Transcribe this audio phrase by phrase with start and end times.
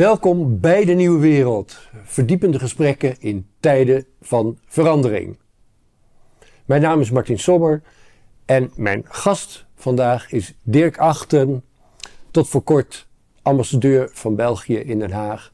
[0.00, 1.88] Welkom bij de Nieuwe Wereld.
[2.04, 5.38] Verdiepende gesprekken in tijden van verandering.
[6.64, 7.82] Mijn naam is Martin Sommer
[8.44, 11.64] en mijn gast vandaag is Dirk Achten,
[12.30, 13.08] tot voor kort
[13.42, 15.52] ambassadeur van België in Den Haag.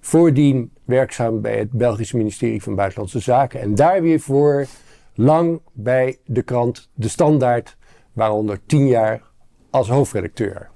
[0.00, 4.66] Voordien werkzaam bij het Belgische ministerie van Buitenlandse Zaken en daar weer voor
[5.14, 7.76] lang bij de krant De Standaard,
[8.12, 9.22] waaronder tien jaar
[9.70, 10.74] als hoofdredacteur.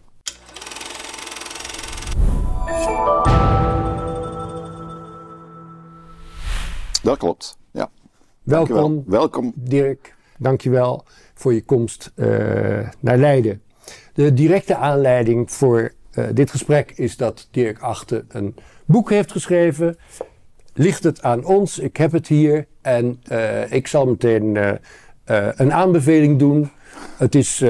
[7.03, 7.90] Dat klopt, ja.
[8.43, 9.04] Welkom, Dankjewel.
[9.07, 9.53] Welkom.
[9.57, 10.14] Dirk.
[10.39, 11.04] Dankjewel
[11.35, 12.26] voor je komst uh,
[13.00, 13.63] naar Leiden.
[14.14, 18.54] De directe aanleiding voor uh, dit gesprek is dat Dirk Achten een
[18.85, 19.99] boek heeft geschreven.
[20.75, 21.79] Ligt het aan ons?
[21.79, 24.79] Ik heb het hier en uh, ik zal meteen
[25.25, 26.71] een aanbeveling doen.
[27.17, 27.64] Het is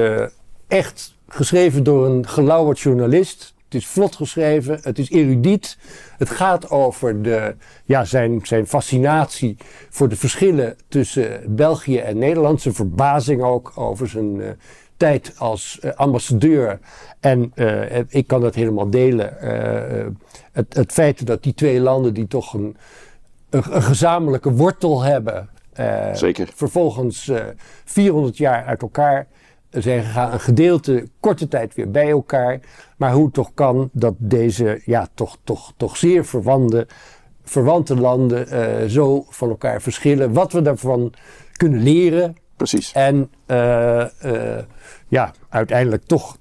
[0.67, 3.53] echt geschreven door een gelauwerd journalist.
[3.71, 5.77] Het is vlot geschreven, het is erudiet.
[6.17, 9.57] Het gaat over de, ja, zijn, zijn fascinatie
[9.89, 12.61] voor de verschillen tussen België en Nederland.
[12.61, 14.49] Zijn verbazing ook over zijn uh,
[14.97, 16.79] tijd als uh, ambassadeur.
[17.19, 19.35] En uh, ik kan dat helemaal delen.
[20.51, 22.77] het, het feit dat die twee landen die toch een,
[23.49, 25.49] een, een gezamenlijke wortel hebben.
[26.13, 26.49] Zeker.
[26.55, 27.31] Vervolgens
[27.85, 29.27] 400 jaar uit elkaar
[29.71, 32.59] zijn gegaan, een gedeelte korte tijd weer bij elkaar.
[32.97, 36.87] Maar hoe het toch kan dat deze ja, toch, toch, toch zeer verwante,
[37.43, 40.33] verwante landen uh, zo van elkaar verschillen.
[40.33, 41.13] Wat we daarvan
[41.51, 42.35] kunnen leren.
[42.55, 42.91] Precies.
[42.91, 44.57] En uh, uh,
[45.07, 46.37] ja, uiteindelijk toch,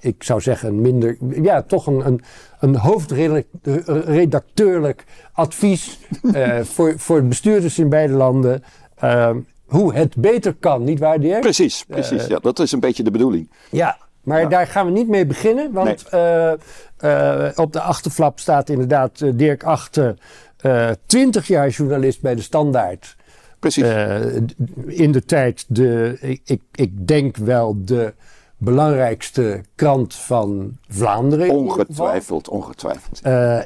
[0.00, 2.20] ik zou zeggen, een minder, ja, toch een, een,
[2.60, 5.98] een hoofdredacteurlijk advies
[6.62, 8.62] voor, voor bestuurders in beide landen
[9.72, 11.40] hoe het beter kan, niet waar Dirk?
[11.40, 12.22] Precies, precies.
[12.22, 13.50] Uh, ja, dat is een beetje de bedoeling.
[13.70, 14.48] Ja, maar ja.
[14.48, 15.72] daar gaan we niet mee beginnen.
[15.72, 16.22] Want nee.
[16.22, 16.52] uh,
[17.00, 20.18] uh, op de achterflap staat inderdaad Dirk Achten,
[21.06, 23.16] 20 jaar journalist bij de Standaard.
[23.58, 23.84] Precies.
[24.86, 28.14] in de tijd, de, ik, ik denk wel de
[28.56, 31.50] belangrijkste krant van Vlaanderen.
[31.50, 33.20] Ongetwijfeld, ongetwijfeld.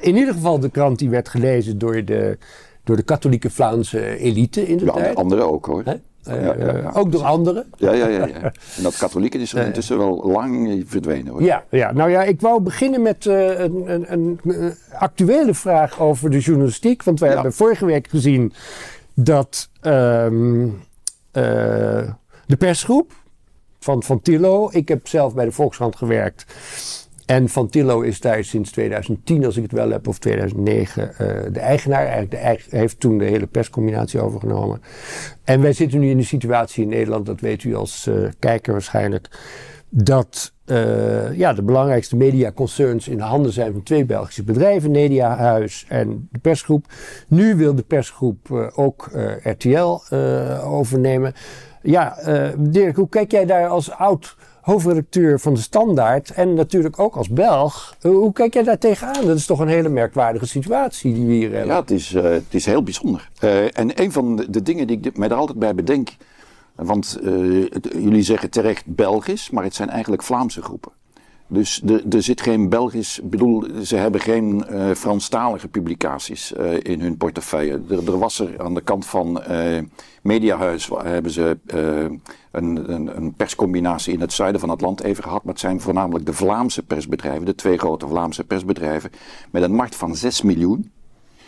[0.04, 2.38] in ieder geval de krant die werd gelezen door de
[2.86, 5.16] door de katholieke Vlaamse elite in de ja, tijd.
[5.16, 5.82] anderen ook hoor.
[5.84, 7.64] Ja, ja, ja, ook door anderen.
[7.76, 8.40] Ja, ja, ja, ja.
[8.76, 11.42] En dat katholieke is er intussen wel lang verdwenen hoor.
[11.42, 16.30] Ja, ja, nou ja, ik wou beginnen met uh, een, een, een, actuele vraag over
[16.30, 17.02] de journalistiek.
[17.02, 18.52] Want we hebben vorige week gezien
[19.14, 20.72] dat um, uh,
[22.46, 23.12] de persgroep
[23.78, 26.46] van, van Tillo, ik heb zelf bij de Volkskrant gewerkt.
[27.26, 31.18] En Van Tillo is daar sinds 2010, als ik het wel heb, of 2009, uh,
[31.52, 32.06] de eigenaar.
[32.06, 32.30] Eigenlijk
[32.70, 34.82] de heeft toen de hele perscombinatie overgenomen.
[35.44, 38.72] En wij zitten nu in de situatie in Nederland, dat weet u als uh, kijker
[38.72, 39.28] waarschijnlijk,
[39.88, 45.86] dat uh, ja, de belangrijkste mediaconcerns in de handen zijn van twee Belgische bedrijven, Mediahuis
[45.88, 46.84] en de persgroep.
[47.28, 49.10] Nu wil de persgroep ook
[49.42, 50.00] RTL
[50.64, 51.34] overnemen.
[51.82, 52.18] Ja,
[52.58, 57.28] Dirk, hoe kijk jij daar als oud hoofdredacteur van de Standaard en natuurlijk ook als
[57.28, 57.96] Belg.
[58.00, 59.26] Hoe kijk jij daar tegenaan?
[59.26, 61.74] Dat is toch een hele merkwaardige situatie die we hier hebben.
[61.74, 63.30] Ja, het is, uh, het is heel bijzonder.
[63.44, 66.08] Uh, en een van de, dingen die ik mij er altijd bij bedenk,
[66.74, 67.18] want
[67.80, 70.92] jullie zeggen terecht Belgisch, maar het zijn eigenlijk Vlaamse groepen.
[71.48, 77.00] Dus er zit geen Belgisch, ik bedoel, ze hebben geen uh, Franstalige publicaties uh, in
[77.00, 77.80] hun portefeuille.
[77.88, 79.78] Er, er, was er aan de kant van uh,
[80.22, 81.58] Mediahuis, hebben ze
[82.50, 85.44] een, een, een, perscombinatie in het zuiden van het land even gehad.
[85.44, 89.10] Maar het zijn voornamelijk de Vlaamse persbedrijven, de twee grote Vlaamse persbedrijven,
[89.50, 90.90] met een markt van 6 miljoen.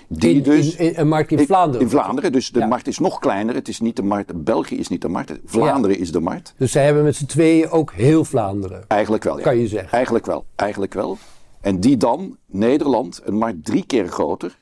[0.09, 1.81] Die in, dus, in, in, een markt in Vlaanderen?
[1.81, 2.67] In Vlaanderen, dus de ja.
[2.67, 3.55] markt is nog kleiner.
[3.55, 6.03] Het is niet de markt, België is niet de markt, Vlaanderen ja.
[6.03, 6.55] is de markt.
[6.57, 8.85] Dus zij hebben met z'n tweeën ook heel Vlaanderen?
[8.89, 9.43] Eigenlijk wel, ja.
[9.43, 9.93] Kan je zeggen?
[9.93, 11.19] Eigenlijk wel, eigenlijk wel.
[11.61, 14.59] En die dan, Nederland, een markt drie keer groter,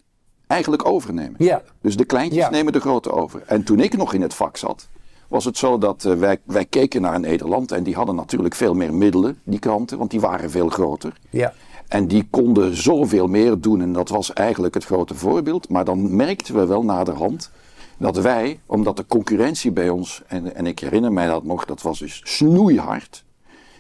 [0.47, 1.35] eigenlijk overnemen.
[1.39, 1.63] Ja.
[1.81, 2.51] Dus de kleintjes ja.
[2.51, 3.43] nemen de grote over.
[3.47, 4.89] En toen ik nog in het vak zat,
[5.29, 8.75] was het zo dat uh, wij, wij keken naar Nederland en die hadden natuurlijk veel
[8.75, 11.13] meer middelen, die kranten, want die waren veel groter.
[11.31, 11.53] Ja.
[11.89, 15.69] En die konden zoveel meer doen en dat was eigenlijk het grote voorbeeld.
[15.69, 17.51] Maar dan merkten we wel naderhand
[17.99, 21.83] dat wij, omdat de concurrentie bij ons, en, en ik herinner mij dat nog, dat
[21.83, 23.25] was dus snoeihard.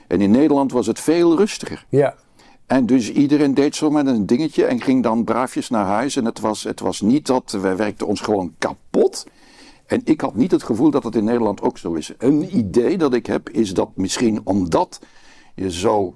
[0.06, 1.87] En in Nederland was het veel rustiger.
[1.88, 2.14] Ja.
[2.67, 6.17] En dus iedereen deed zo met een dingetje en ging dan braafjes naar huis.
[6.17, 9.26] En het was, het was niet dat, wij werkten ons gewoon kapot.
[9.87, 12.12] En ik had niet het gevoel dat het in Nederland ook zo is.
[12.19, 15.00] Een idee dat ik heb is dat misschien omdat
[15.55, 16.14] je zo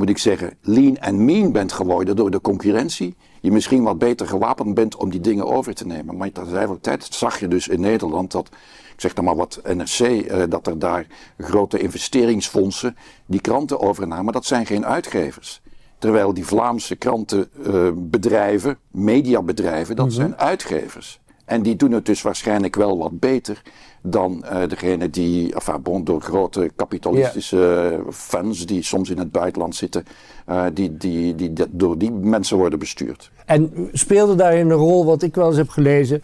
[0.00, 3.16] moet ik zeggen, lean en mean bent geworden door de concurrentie.
[3.40, 6.16] Je misschien wat beter gewapend bent om die dingen over te nemen.
[6.16, 8.48] Maar tegelijkertijd zag je dus in Nederland dat,
[8.94, 11.06] ik zeg dan maar wat NRC, uh, dat er daar
[11.38, 14.32] grote investeringsfondsen die kranten overnamen.
[14.32, 15.60] Dat zijn geen uitgevers.
[15.98, 21.20] Terwijl die Vlaamse krantenbedrijven, mediabedrijven, dat zijn uitgevers.
[21.50, 23.62] En die doen het dus waarschijnlijk wel wat beter
[24.02, 29.74] dan uh, degene die, enfin, bon, door grote kapitalistische fans die soms in het buitenland
[29.74, 30.04] zitten,
[30.48, 33.30] uh, die, die, die, die, door die mensen worden bestuurd.
[33.44, 36.22] En speelde daarin een rol, wat ik wel eens heb gelezen,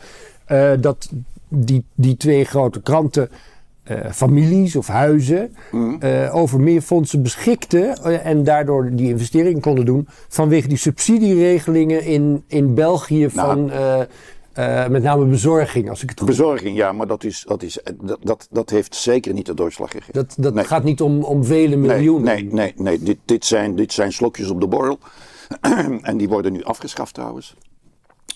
[0.80, 1.08] dat
[1.48, 3.28] die, die twee grote kranten.
[4.12, 5.98] families of huizen mm.
[6.32, 12.74] over meer fondsen beschikten en daardoor die investeringen konden doen vanwege die subsidieregelingen in, in
[12.74, 14.06] België van nou,
[14.58, 17.78] uh, met name bezorging, als ik het goed Bezorging, ja, maar dat, is, dat, is,
[18.02, 20.12] dat, dat, dat heeft zeker niet de doorslag gegeven.
[20.12, 20.64] Dat, dat nee.
[20.64, 22.24] gaat niet om, om vele miljoenen.
[22.24, 22.98] Nee, nee, nee, nee.
[22.98, 24.98] Dit, dit, zijn, dit zijn slokjes op de borrel.
[26.02, 27.56] en die worden nu afgeschaft trouwens.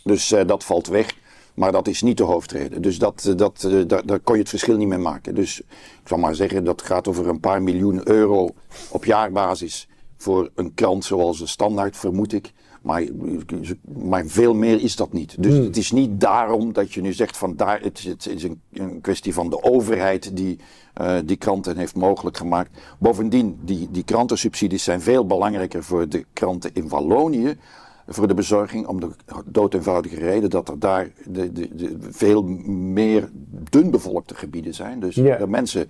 [0.04, 1.14] Dus uh, dat valt weg.
[1.54, 2.82] Maar dat is niet de hoofdreden.
[2.82, 5.34] Dus dat, dat, uh, daar, daar kon je het verschil niet mee maken.
[5.34, 5.66] Dus ik
[6.04, 8.54] zal maar zeggen, dat gaat over een paar miljoen euro
[8.88, 9.88] op jaarbasis.
[10.16, 12.52] Voor een krant zoals de Standaard, vermoed ik.
[12.82, 13.04] Maar,
[14.02, 15.42] maar veel meer is dat niet.
[15.42, 15.64] Dus hmm.
[15.64, 19.00] het is niet daarom dat je nu zegt van daar, het, het is een, een,
[19.00, 20.58] kwestie van de overheid die
[21.00, 22.80] uh, die kranten heeft mogelijk gemaakt.
[22.98, 27.56] Bovendien, die, die krantensubsidies zijn veel belangrijker voor de kranten in Wallonië.
[28.06, 29.08] Voor de bezorging, om de
[29.46, 33.28] dood eenvoudige reden dat er daar de, de, de veel meer
[33.70, 35.00] dunbevolkte gebieden zijn.
[35.00, 35.88] Dus de mensen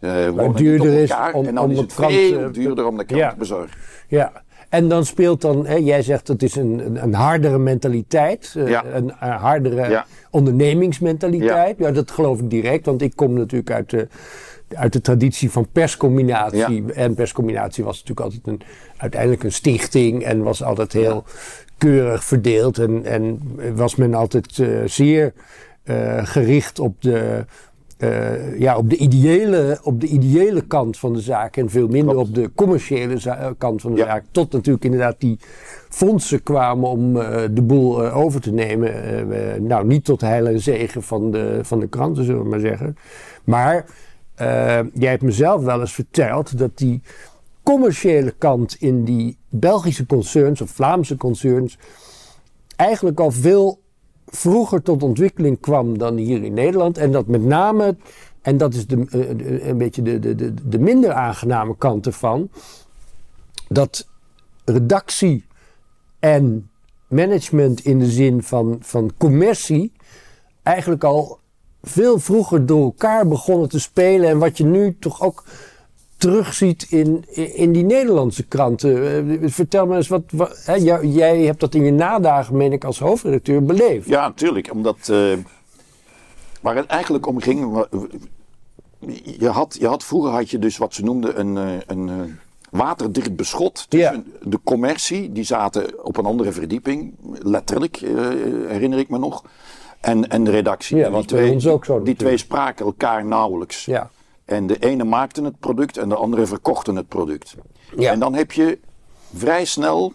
[0.00, 3.22] uh, wonen duurder elkaar is om, en dan is het veel duurder om de krant
[3.22, 3.30] ja.
[3.30, 3.78] te bezorgen.
[4.08, 8.52] Ja, en dan speelt dan, hè, jij zegt het is een, een, een hardere mentaliteit,
[8.66, 8.84] ja.
[8.84, 10.06] een, een, hardere ja.
[10.30, 11.78] ondernemingsmentaliteit.
[11.78, 11.86] Ja.
[11.86, 11.92] ja.
[11.92, 14.08] dat geloof ik direct, want ik kom natuurlijk uit de,
[14.74, 16.92] uit de traditie van perscombinatie.
[16.92, 18.60] En perscombinatie was natuurlijk altijd een,
[18.96, 21.24] uiteindelijk een stichting en was altijd heel
[21.78, 22.78] keurig verdeeld.
[22.78, 23.40] En, en
[23.74, 25.32] was men altijd uh, zeer
[25.84, 27.44] uh, gericht op de
[28.00, 32.14] uh, ja, op, de ideële, op de ideële kant van de zaak en veel minder
[32.14, 32.28] Klopt.
[32.28, 34.06] op de commerciële kant van de ja.
[34.06, 34.24] zaak.
[34.30, 35.38] Tot natuurlijk inderdaad die
[35.88, 39.66] fondsen kwamen om uh, de boel uh, over te nemen.
[39.66, 42.96] nou, niet tot heil en zegen van de, van de kranten, zullen we maar zeggen.
[43.44, 43.86] Maar
[44.94, 47.02] jij hebt mezelf wel eens verteld dat die
[47.62, 51.78] commerciële kant in die Belgische concerns of Vlaamse concerns
[52.76, 53.80] eigenlijk al veel
[54.30, 56.98] vroeger tot ontwikkeling kwam dan hier in Nederland.
[56.98, 57.96] En dat met name,
[58.42, 62.48] en dat is de, uh, een beetje de, de, de, de minder aangename kant ervan,
[63.68, 64.08] dat
[64.64, 65.44] redactie
[66.18, 66.70] en
[67.08, 69.92] management in de zin van, van commercie
[70.62, 71.38] eigenlijk al
[71.82, 74.28] veel vroeger door elkaar begonnen te spelen.
[74.28, 75.44] En wat je nu toch ook
[76.20, 77.24] terugziet in,
[77.54, 79.28] in die Nederlandse kranten.
[79.42, 82.84] Eh, vertel me eens, wat, wat hè, jij hebt dat in je nadagen, meen ik,
[82.84, 84.08] als hoofdredacteur beleefd.
[84.08, 84.72] Ja, natuurlijk.
[84.72, 85.32] Omdat uh,
[86.60, 87.86] waar het eigenlijk om ging.
[89.38, 92.38] Je had, je had, vroeger had je dus wat ze noemden een, eh, een
[92.70, 94.48] waterdicht beschot tussen ja.
[94.50, 95.32] de commercie.
[95.32, 97.96] Die zaten op een andere verdieping, letterlijk,
[98.68, 99.44] herinner ik me nog.
[100.00, 100.96] En, en de redactie.
[100.96, 102.02] Ja, die twee, ook zo.
[102.02, 103.84] Die twee spraken elkaar nauwelijks.
[103.84, 104.10] Ja.
[104.50, 107.54] En de ene maakte het product en de andere verkochten het product.
[107.96, 108.10] Ja.
[108.10, 108.78] En dan heb je
[109.34, 110.12] vrij snel,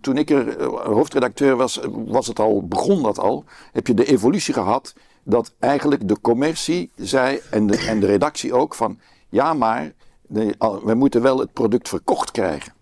[0.00, 4.04] toen ik er eh, hoofdredacteur was, was het al, begon dat al, heb je de
[4.04, 8.98] evolutie gehad dat eigenlijk de commercie zei en de, en de redactie ook van
[9.28, 9.92] ja maar
[10.84, 12.72] we moeten wel het product verkocht krijgen.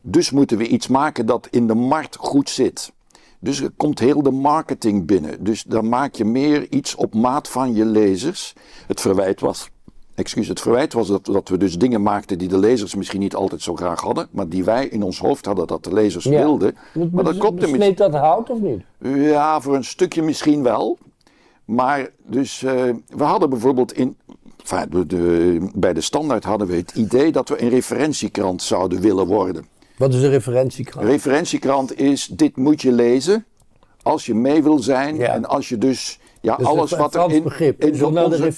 [0.00, 2.92] Dus moeten we iets maken dat in de markt goed zit.
[3.38, 5.44] Dus er komt heel de marketing binnen.
[5.44, 8.54] Dus dan maak je meer iets op maat van je lezers.
[8.86, 9.70] Het verwijt was
[10.14, 13.34] excuus, het verwijt was dat, dat we dus dingen maakten die de lezers misschien niet
[13.34, 16.30] altijd zo graag hadden, maar die wij in ons hoofd hadden dat de lezers ja.
[16.30, 16.76] wilden.
[17.12, 17.94] Maar dat klopte misschien.
[17.94, 18.82] dat hout of niet?
[18.98, 20.98] Ja, voor een stukje misschien wel.
[21.64, 22.72] Maar dus, uh,
[23.16, 24.16] we hadden bijvoorbeeld in,
[24.60, 29.00] enfin, de, de, bij de standaard hadden we het idee dat we een referentiekrant zouden
[29.00, 29.66] willen worden.
[29.96, 31.06] Wat is een referentiekrant?
[31.06, 33.44] Een referentiekrant is, dit moet je lezen
[34.02, 35.34] als je mee wil zijn ja.
[35.34, 37.42] en als je dus, ja, dus alles wat er in...
[37.42, 38.52] begrip, in de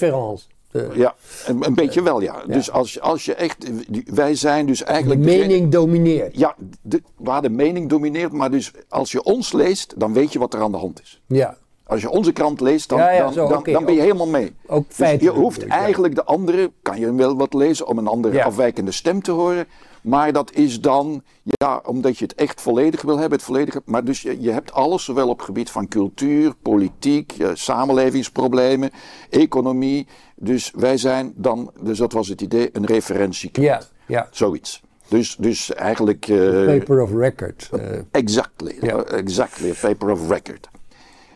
[0.73, 1.01] reference.
[1.01, 1.15] Ja,
[1.47, 2.43] een, een, beetje wel, ja.
[2.47, 3.67] Dus als, als je echt.
[4.05, 5.21] Wij zijn dus eigenlijk.
[5.21, 6.39] De mening domineert.
[6.39, 8.33] Ja, de, waar de mening domineert.
[8.33, 11.23] Maar dus als je ons leest, dan weet je wat er aan de hand is.
[11.27, 11.57] Ja.
[11.87, 13.73] Als je onze krant leest, dan, ja, ja, dan, zo, dan, okay.
[13.73, 14.53] dan, ben je helemaal mee.
[14.67, 18.45] Ook dus je hoeft eigenlijk de andere, kan je wel wat lezen om een andere
[18.45, 19.67] afwijkende stem te horen.
[20.03, 23.39] Maar dat is dan, ja, omdat je het echt volledig wil hebben.
[23.39, 27.33] Het volledige, maar dus je, je hebt alles, zowel op het gebied van cultuur, politiek,
[27.39, 28.91] eh, samenlevingsproblemen,
[29.31, 30.07] economie.
[30.37, 33.69] Dus wij zijn dan, dus dat was het idee, een referentiekrant.
[33.69, 34.29] Ja, ja.
[34.31, 34.83] Zoiets.
[35.09, 36.29] Dus, dus eigenlijk...
[36.29, 37.71] Uh, paper of record.
[37.75, 37.81] Uh.
[38.11, 39.03] Exactly, ja.
[39.03, 40.69] exactly, a paper of record.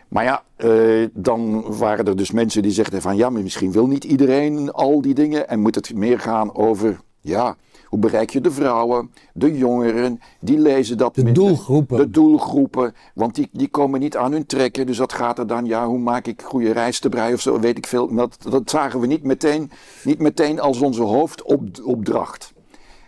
[0.08, 3.86] Maar ja, uh, dan waren er dus mensen die zegden van ja, maar misschien wil
[3.86, 7.56] niet iedereen al die dingen en moet het meer gaan over, ja,
[7.86, 11.96] Hoe bereik je de vrouwen, de jongeren, die lezen dat De doelgroepen.
[11.96, 14.86] De doelgroepen, want die, die komen niet aan hun trekken.
[14.86, 17.86] Dus dat gaat er dan, ja, hoe maak ik goede rijstebrei of zo, weet ik
[17.86, 18.14] veel.
[18.14, 19.70] Dat, dat zagen we niet meteen,
[20.04, 22.54] niet meteen als onze hoofdopdracht.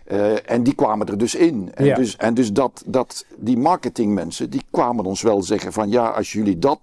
[0.09, 1.71] Eh, en die kwamen er dus in.
[1.73, 1.95] En Ja.
[1.95, 6.31] dus, en dus dat, dat, die marketingmensen, die kwamen ons wel zeggen van ja, als
[6.31, 6.79] jullie dat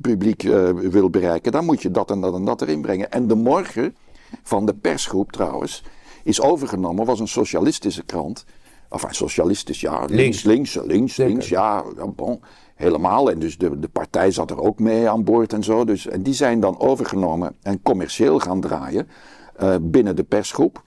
[0.00, 3.10] publiek eh wil bereiken, dan moet je dat en dat en dat erin brengen.
[3.10, 3.96] En de morgen
[4.42, 5.82] van de persgroep trouwens,
[6.24, 8.44] is overgenomen, was een socialistische krant.
[8.90, 11.32] Enfin, socialistisch, ja, links, links, links, Zeker.
[11.32, 12.40] links, ja, ja, bon,
[12.74, 13.30] helemaal.
[13.30, 15.84] En dus de, de partij zat er ook mee aan boord en zo.
[15.84, 19.08] Dus, en die zijn dan overgenomen en commercieel gaan draaien
[19.56, 20.82] eh, binnen de persgroep.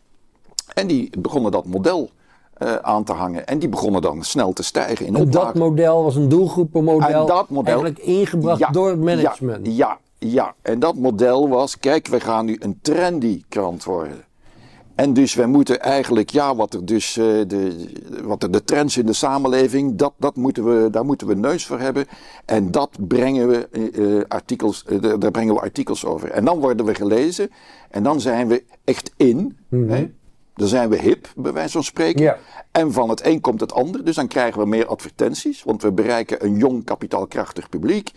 [0.73, 2.09] En die begonnen dat model
[2.53, 3.47] eh, aan te hangen.
[3.47, 7.07] En die begonnen dan snel te stijgen in En dat model was een doelgroepenmodel.
[7.21, 9.65] En dat model- Eigenlijk ingebracht Ja, door het management.
[9.67, 14.23] Ja, ja, ja, en dat model was, kijk, we gaan nu een trendy krant worden.
[14.95, 17.89] En dus wij moeten eigenlijk, ja, wat er dus, eh, de,
[18.23, 21.65] wat er de trends in de samenleving, dat, dat moeten we, daar moeten we neus
[21.65, 22.05] voor hebben.
[22.45, 24.85] En dat brengen we, eh, eh, artikels,
[25.19, 26.31] daar brengen we artikels over.
[26.31, 27.49] En dan worden we gelezen
[27.89, 29.57] en dan zijn we echt in.
[29.69, 30.09] hè?
[30.53, 32.21] Dan zijn we hip, bij wijze van spreken.
[32.21, 32.37] Ja.
[32.71, 34.05] En van het een komt het ander.
[34.05, 35.63] Dus dan krijgen we meer advertenties.
[35.63, 38.11] Want we bereiken een jong, kapitaalkrachtig publiek.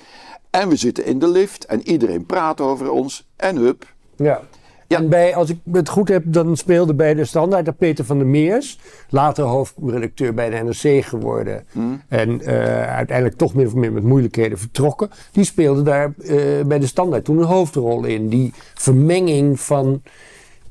[0.51, 1.65] En we zitten in de lift.
[1.65, 3.27] En iedereen praat over ons.
[3.37, 3.93] En hup.
[4.17, 4.41] Ja.
[4.87, 4.99] Ja.
[4.99, 8.19] En bij, als ik het goed heb, dan speelde bij de standaard dat Peter van
[8.19, 11.65] der Meers, later hoofdredacteur bij de NRC geworden.
[11.73, 12.03] Hmm.
[12.09, 15.11] En eh, uiteindelijk toch min of meer met moeilijkheden vertrokken.
[15.33, 16.37] Die speelde daar eh,
[16.67, 18.29] bij de standaard toen een hoofdrol in.
[18.29, 20.03] Die vermenging van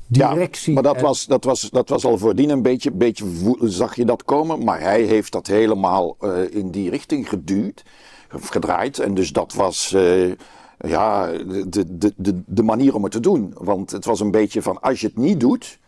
[0.06, 0.68] directie.
[0.68, 3.24] Ja, maar dat en- was, dat, was, dat was al voordien een beetje, beetje
[3.60, 4.64] zag je dat komen.
[4.64, 7.82] Maar hij heeft dat helemaal eh, in die richting geduwd,
[8.28, 8.98] gedraaid.
[8.98, 9.96] En dus dat was
[10.78, 11.26] ja,
[11.66, 13.54] de, de, de, de manier om het te doen.
[13.58, 15.78] Want het was een beetje van, als je het niet doet,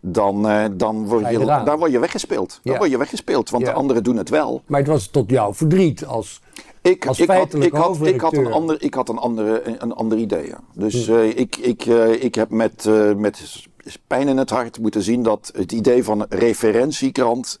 [0.00, 2.60] dan, eh, dan, word, je dan word je weggespeeld.
[2.62, 2.78] Dan Ja.
[2.78, 3.70] word je weggespeeld, want Ja.
[3.70, 4.62] de anderen doen het wel.
[4.66, 6.40] Maar het was tot jouw verdriet als
[6.80, 9.92] Ik, Als ik, had, ik, had, ik, had een ander, ik had een, andere, een
[9.92, 10.52] ander idee.
[10.74, 11.12] Dus Hm.
[11.14, 13.66] eh, ik, ik, eh, ik heb met, met
[14.06, 17.58] pijn in het hart moeten zien dat het idee van referentiekrant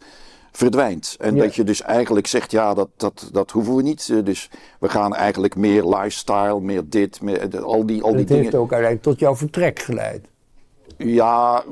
[0.56, 1.16] verdwijnt.
[1.20, 1.42] En Ja.
[1.42, 4.08] dat je dus eigenlijk zegt, ja, dat, dat, dat hoeven we niet.
[4.12, 8.20] Eh, Dus we gaan eigenlijk meer lifestyle, meer dit, meer, de- al die, al die
[8.20, 8.58] het heeft dingen.
[8.58, 10.28] ook uiteindelijk tot jouw vertrek geleid.
[10.98, 11.64] Ja,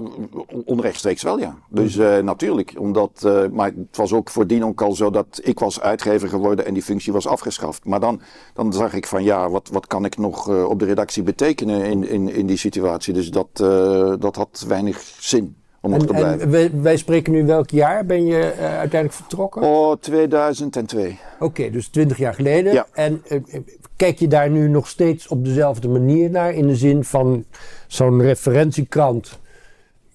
[0.64, 1.54] onrechtstreeks wel, ja.
[1.68, 2.74] Dus eh, natuurlijk.
[2.78, 6.66] Omdat, eh, maar het was ook voordien ook al zo dat ik was uitgever geworden
[6.66, 7.84] en die functie was afgeschaft.
[7.84, 8.20] Maar dan,
[8.54, 11.84] dan zag ik van ja, wat, wat kan ik nog eh, op de redactie betekenen
[11.84, 13.14] in, in, in die situatie.
[13.14, 16.40] Dus dat, eh, dat had weinig zin om En, te blijven.
[16.40, 19.62] en wij, wij spreken nu welk jaar ben je eh, uiteindelijk vertrokken?
[19.62, 21.18] Oh, 2002.
[21.38, 22.72] Oké, dus 20 jaar geleden.
[22.72, 22.86] Ja.
[22.92, 23.60] En eh, eh,
[23.96, 26.54] kijk je daar nu nog steeds op dezelfde manier naar?
[26.54, 27.44] In de zin van
[27.86, 29.38] zo'n referentiekrant.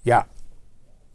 [0.02, 0.28] Ja,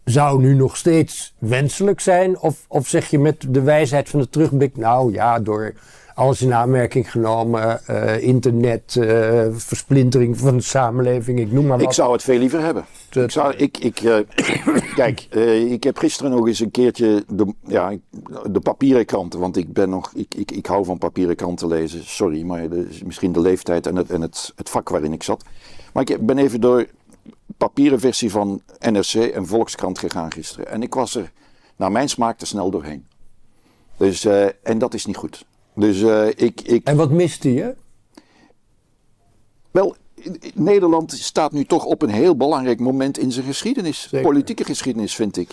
[0.04, 2.38] zou nu nog steeds wenselijk zijn?
[2.40, 5.72] Of, of zeg je met de wijsheid van de terugblik, nou ja, door
[6.14, 7.80] alles in aanmerking genomen,
[8.20, 8.98] internet,
[9.52, 11.86] versplintering van de samenleving, ik noem maar wat.
[11.86, 12.84] Ik zou het veel liever hebben.
[13.12, 14.18] Dat- Ik zou, ik, ik, eh,
[14.94, 17.92] kijk, eh, ik heb gisteren nog eens een keertje de, ja,
[18.50, 22.04] de papieren kranten, want ik ben nog, ik, ik, ik hou van papieren kranten lezen.
[22.06, 22.68] Sorry, maar
[23.04, 25.44] misschien de leeftijd en het, en het, het vak waarin ik zat.
[25.92, 26.86] Maar ik ben even door
[27.56, 30.66] papieren versie van NRC en Volkskrant gegaan gisteren.
[30.68, 31.32] En ik was er
[31.76, 33.06] naar mijn smaak te snel doorheen.
[33.96, 35.44] Dus, eh, en dat is niet goed.
[35.74, 37.74] Dus eh, ik, ik, En wat miste je?
[39.70, 39.96] wel,
[40.54, 44.00] Nederland staat nu toch op een heel belangrijk moment in zijn geschiedenis.
[44.02, 44.20] Zeker.
[44.20, 45.48] Politieke geschiedenis, vind ik.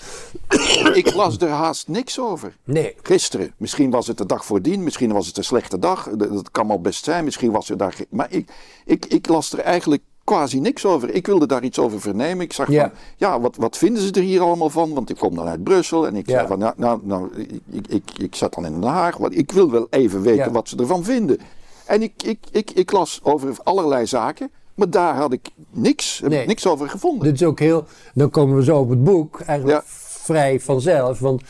[0.93, 2.57] ik las er haast niks over.
[2.63, 2.95] Nee.
[3.01, 3.53] Gisteren.
[3.57, 4.83] Misschien was het de dag voordien.
[4.83, 6.09] Misschien was het een slechte dag.
[6.09, 7.23] Dat kan wel best zijn.
[7.23, 7.95] Misschien was er daar...
[8.09, 8.49] Maar ik,
[8.85, 11.09] ik, ik las er eigenlijk quasi niks over.
[11.13, 12.45] Ik wilde daar iets over vernemen.
[12.45, 12.81] Ik zag Ja.
[12.81, 12.91] van...
[13.17, 14.93] Ja, wat, wat vinden ze er hier allemaal van?
[14.93, 16.07] Want ik kom dan uit Brussel.
[16.07, 16.35] En ik Ja.
[16.35, 16.59] zei van...
[16.59, 17.29] Ja, nou, nou,
[17.71, 19.17] ik, ik, ik zat dan in Den Haag.
[19.17, 20.51] Want ik wil wel even weten Ja.
[20.51, 21.39] wat ze ervan vinden.
[21.85, 24.51] En ik, ik, ik, ik las over allerlei zaken.
[24.79, 26.47] Maar daar had ik niks, heb ik Nee.
[26.47, 27.23] niks over gevonden.
[27.27, 27.85] Dit is ook heel.
[28.13, 29.39] Dan komen we zo op het boek.
[29.45, 29.83] Eigenlijk Ja.
[30.23, 31.19] vrij vanzelf.
[31.19, 31.41] Want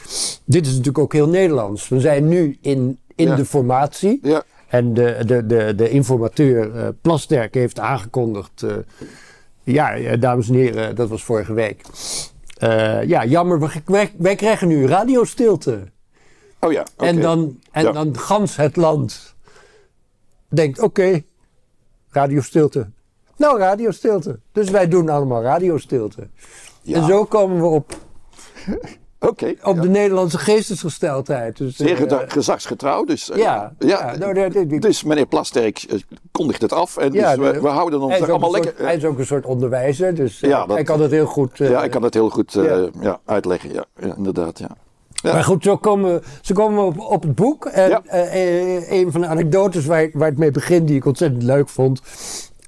[0.45, 1.87] dit is natuurlijk ook heel Nederlands.
[1.89, 3.35] We zijn nu in, in Ja.
[3.35, 4.19] de formatie.
[4.21, 4.43] Ja.
[4.67, 8.63] En de, de, de, de informateur eh, Plasterk heeft aangekondigd.
[8.63, 8.75] eh,
[9.63, 11.81] ja, ja, dames en heren, dat was vorige week.
[12.57, 15.83] Eh, ja, jammer, we- wij, wij krijgen nu radiostilte.
[16.59, 16.83] Oh ja.
[16.97, 17.91] En, dan, en Ja.
[17.91, 19.35] dan gans het land
[20.47, 21.21] denkt, oké,
[22.11, 22.89] radiostilte.
[23.39, 24.39] Nou, radiostilte.
[24.51, 26.27] Dus wij doen allemaal radiostilte.
[26.81, 26.97] Ja.
[26.97, 27.93] En zo komen we op
[29.19, 29.53] Oké.
[29.63, 29.81] op ja.
[29.81, 31.57] de Nederlandse geestesgesteldheid.
[31.57, 33.03] Dus, Zeer ge- gezagsgetrouw.
[33.03, 35.99] Dus, eh, ja, ja, nou, dus meneer Plasterk eh,
[36.31, 36.97] kondigt het af.
[36.97, 38.73] En dus we, de- we houden ons hij, er allemaal lekker.
[38.77, 41.57] hij is ook een soort onderwijzer, dus Ja, dat- hij kan het heel goed.
[41.57, 42.53] ja, ik kan het heel goed
[43.01, 43.19] ja.
[43.25, 43.73] uitleggen.
[43.73, 43.85] Ja.
[44.17, 44.59] inderdaad.
[44.59, 44.69] Ja.
[45.23, 47.65] Maar goed, zo komen, we- zo komen we op, op het boek.
[47.65, 48.01] En
[48.93, 52.01] een van de anekdotes waar, ik- waar het mee begint, die ik ontzettend leuk vond.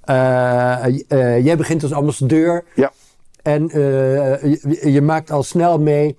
[0.01, 2.91] Eh, eh, jij begint als ambassadeur ja.
[3.41, 6.17] en eh, je, je maakt al snel mee.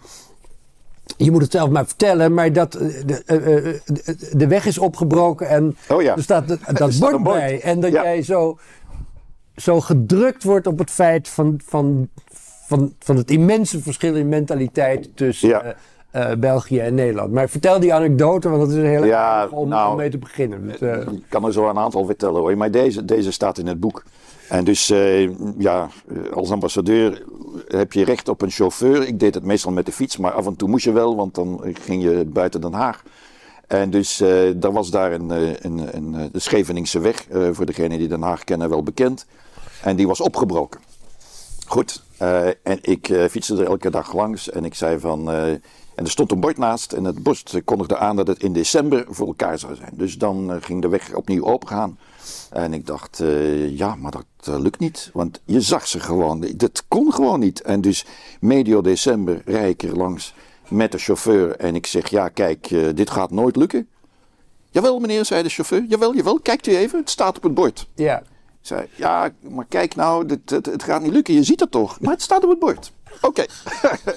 [1.17, 4.65] Je moet het zelf maar vertellen, maar dat eh, de, eh, eh, de, de weg
[4.67, 6.17] is opgebroken en Oh ja.
[6.17, 7.61] er staat dat, dat staat bord bij.
[7.61, 8.03] En dat Ja.
[8.03, 8.59] jij zo,
[9.57, 12.09] zo gedrukt wordt op het feit van, van,
[12.67, 15.75] van, van het immense verschil in mentaliteit tussen Ja.
[16.13, 17.33] Eh, eh, België en Nederland.
[17.33, 20.19] Maar vertel die anekdote, want dat is een hele Ja, om, nou, om mee te
[20.19, 20.67] beginnen.
[20.69, 22.57] Dus, eh, Ik kan er zo een aantal vertellen hoor.
[22.57, 24.03] Maar deze, deze staat in het boek.
[24.49, 25.29] En dus eh,
[25.59, 25.89] ja,
[26.35, 27.23] als ambassadeur
[27.67, 29.07] heb je recht op een chauffeur.
[29.07, 31.35] Ik deed het meestal met de fiets, maar af en toe moest je wel, want
[31.35, 33.03] dan ging je buiten Den Haag.
[33.67, 37.49] En dus eh daar was daar een, eh, een, een, eh, de Scheveningse weg, eh,
[37.53, 39.27] voor degenen die Den Haag kennen wel bekend.
[39.83, 40.81] En die was opgebroken.
[41.67, 45.31] Goed, eh, en ik eh, fietste er elke dag langs en ik zei van...
[45.95, 49.05] en er stond een bord naast en het bord kondigde aan dat het in december
[49.09, 49.91] voor elkaar zou zijn.
[49.93, 51.99] Dus dan eh, ging de weg opnieuw opengaan.
[52.51, 55.11] En ik dacht, eh, ja, maar dat eh, lukt niet.
[55.13, 56.47] Want je zag ze gewoon.
[56.57, 57.63] Dat kon gewoon niet.
[57.63, 58.05] En dus
[58.41, 60.35] medio december rijd ik er langs
[60.69, 61.57] met de chauffeur.
[61.57, 63.89] En ik zeg, ja, kijk, dit gaat nooit lukken.
[64.71, 65.85] Jawel, meneer, zei de chauffeur.
[65.89, 66.99] Jawel, jawel, kijkt u even.
[66.99, 67.89] Het staat op het bord.
[67.95, 68.23] ja.
[68.63, 71.35] Ik zei, ja, maar kijk nou, dit, het, het gaat niet lukken.
[71.35, 72.01] Je ziet het toch?
[72.01, 72.93] Maar het staat op het bord.
[73.21, 73.45] Oké.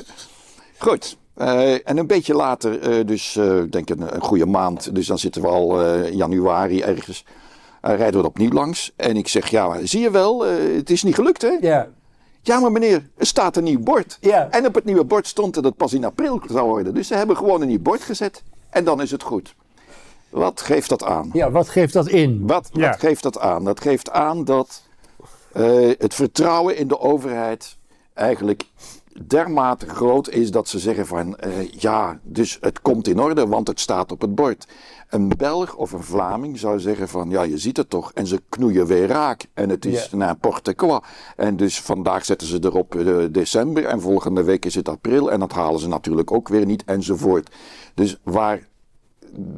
[0.77, 1.17] Goed.
[1.36, 5.08] Eh, en een beetje later, eh, dus eh, ik denk een, een goede maand, dus
[5.08, 7.25] dan zitten we al eh, januari ergens,
[7.82, 8.92] eh, rijden we er opnieuw langs.
[8.96, 11.58] En ik zeg, ja, maar zie je wel, eh, het is niet gelukt hè?
[11.62, 11.88] ja.
[12.42, 14.18] Ja, maar meneer, er staat een nieuw bord.
[14.22, 14.48] Ja.
[14.50, 16.94] En op het nieuwe bord stond dat het pas in april zou worden.
[16.94, 19.56] Dus ze hebben gewoon een nieuw bord gezet en dan is het goed.
[20.30, 21.30] Wat geeft dat aan?
[21.34, 22.48] ja, wat geeft dat in?
[22.48, 22.89] Wat, Ja.
[22.89, 23.63] wat geeft dat aan?
[23.63, 24.82] Dat geeft aan dat
[25.54, 27.77] eh, het vertrouwen in de overheid
[28.13, 28.63] eigenlijk
[29.27, 33.67] dermate groot is dat ze zeggen van eh, ja, dus het komt in orde, want
[33.67, 34.67] het staat op het bord.
[35.10, 38.12] Een Belg of een Vlaming zou zeggen van ja, je ziet het toch.
[38.13, 39.45] En ze knoeien weer raak.
[39.53, 40.18] En het is Ja.
[40.18, 41.00] n'importe quoi.
[41.35, 45.31] En dus vandaag zetten ze erop eh, december en volgende week is het april.
[45.31, 47.55] En dat halen ze natuurlijk ook weer niet enzovoort.
[47.94, 48.68] Dus waar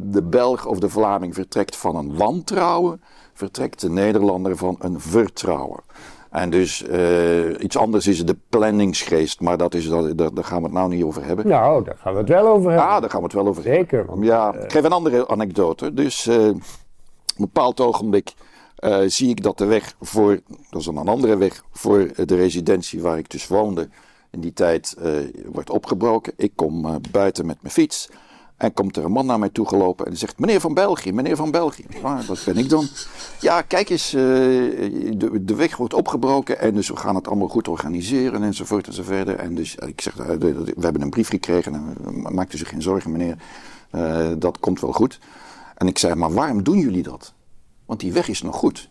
[0.01, 3.01] de Belg of de Vlaming vertrekt van een wantrouwen,
[3.33, 5.79] vertrekt de Nederlander van een vertrouwen.
[6.31, 10.57] En dus eh, iets anders is de planningsgeest, maar dat is, dat, daar daar gaan
[10.57, 11.47] we het nou niet over hebben.
[11.47, 12.87] Nou, daar gaan we het wel over hebben.
[12.89, 13.87] Ah, daar gaan we het wel over hebben.
[13.89, 14.23] Zeker.
[14.23, 15.93] Ja, ik geef een andere anekdote.
[15.93, 16.61] Dus eh, op een
[17.37, 18.33] bepaald ogenblik
[18.75, 22.35] eh, zie ik dat de weg voor, dat is dan een andere weg, voor de
[22.35, 23.89] residentie waar ik dus woonde
[24.31, 25.11] in die tijd, eh,
[25.45, 26.33] wordt opgebroken.
[26.35, 28.09] Ik kom eh, buiten met mijn fiets.
[28.57, 31.35] En komt er een man naar mij toe gelopen en zegt: Meneer van België, meneer
[31.35, 31.85] van België.
[32.01, 32.87] Ah, dat ben ik dan.
[33.39, 34.21] Ja, kijk eens, eh,
[35.17, 39.35] de, de weg wordt opgebroken en dus we gaan het allemaal goed organiseren enzovoort enzovoort.
[39.35, 42.69] En dus ik zeg: eh, We hebben een brief gekregen, en, eh, maakt u zich
[42.69, 43.37] geen zorgen, meneer,
[43.89, 45.19] Eh, dat komt wel goed.
[45.75, 47.33] En ik zei: Maar waarom doen jullie dat?
[47.85, 48.89] Want die weg is nog goed.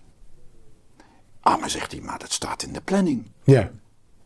[1.41, 3.27] Ah, maar zegt hij: Maar dat staat in de planning.
[3.45, 3.61] ja.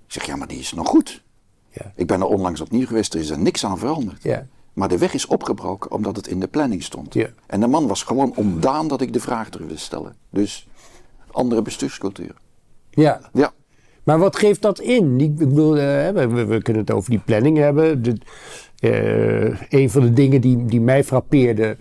[0.07, 1.23] Ik zeg: Ja, maar die is nog goed.
[1.71, 1.93] Ja.
[1.95, 4.23] Ik ben er onlangs opnieuw geweest, er is er niks aan veranderd.
[4.23, 4.47] Ja.
[4.73, 7.15] Maar de weg is opgebroken omdat het in de planning stond.
[7.15, 7.29] Ja.
[7.47, 10.17] En de man was gewoon ontdaan dat ik de vraag durfde stellen.
[10.31, 10.69] Dus
[11.31, 12.35] andere bestuurscultuur.
[12.91, 13.21] ja.
[13.33, 13.53] Ja,
[14.05, 15.21] Maar wat geeft dat in?
[15.21, 18.03] Ik bedoel, eh, we, we- kunnen het over die planning hebben.
[18.03, 18.17] De,
[18.79, 21.77] eh, een van de dingen die, die mij frappeerde,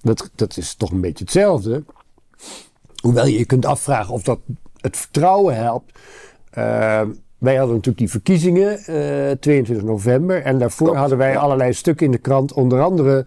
[0.00, 1.84] dat, dat is toch een beetje hetzelfde.
[3.02, 4.38] Hoewel je je kunt afvragen of dat
[4.80, 5.98] het vertrouwen helpt.
[6.50, 7.02] Eh,
[7.42, 10.42] wij hadden natuurlijk die verkiezingen, eh, 22 november.
[10.42, 11.38] En daarvoor Klopt, hadden wij ja.
[11.38, 12.52] allerlei stukken in de krant.
[12.52, 13.26] Onder andere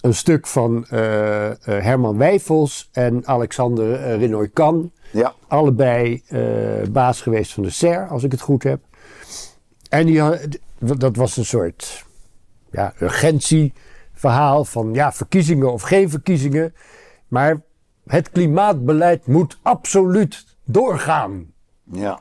[0.00, 4.92] een stuk van eh, eh, Herman Wijfels en Alexander uh, Renoy-Kan.
[5.10, 6.42] ja, Allebei eh,
[6.90, 8.80] baas geweest van de SER, als ik het goed heb.
[9.88, 10.22] En die,
[10.78, 12.04] dat was een soort
[12.70, 16.74] ja, urgentieverhaal van ja, verkiezingen of geen verkiezingen.
[17.28, 17.60] Maar
[18.06, 21.46] het klimaatbeleid moet absoluut doorgaan.
[21.92, 22.20] ja.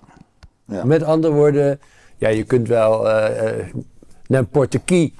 [0.68, 0.84] Ja.
[0.86, 1.80] Met andere woorden,
[2.18, 3.08] ja, je kunt wel
[4.28, 5.14] n'importe qui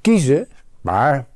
[0.00, 0.48] kiezen,
[0.80, 1.26] maar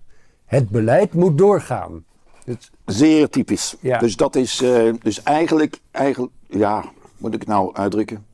[0.45, 2.05] het beleid moet doorgaan.
[2.45, 3.77] Het, Zeer typisch.
[3.81, 3.99] Ja.
[3.99, 6.85] Dus dat is eh, dus eigenlijk, eigenlijk, ja,
[7.17, 8.27] moet ik het nou uitdrukken?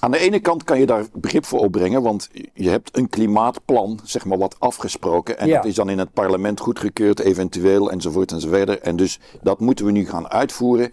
[0.00, 4.00] Aan de ene kant kan je daar begrip voor opbrengen, want je hebt een klimaatplan,
[4.04, 5.38] zeg maar, wat afgesproken.
[5.38, 5.56] En Ja.
[5.56, 8.80] dat is dan in het parlement goedgekeurd, eventueel, enzovoort enzovoort.
[8.80, 10.92] En dus dat moeten we nu gaan uitvoeren,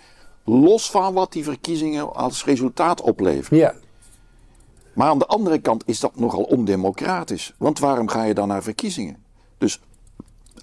[0.50, 3.58] los van wat die verkiezingen als resultaat opleveren.
[3.58, 3.74] ja,
[4.94, 7.54] Maar aan de andere kant is dat nogal ondemocratisch.
[7.58, 9.18] Want waarom ga je dan naar verkiezingen?
[9.58, 9.80] Dus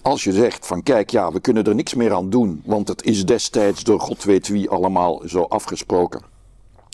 [0.03, 3.05] als je zegt van kijk, ja, we kunnen er niks meer aan doen, want het
[3.05, 6.20] is destijds door god weet wie allemaal zo afgesproken.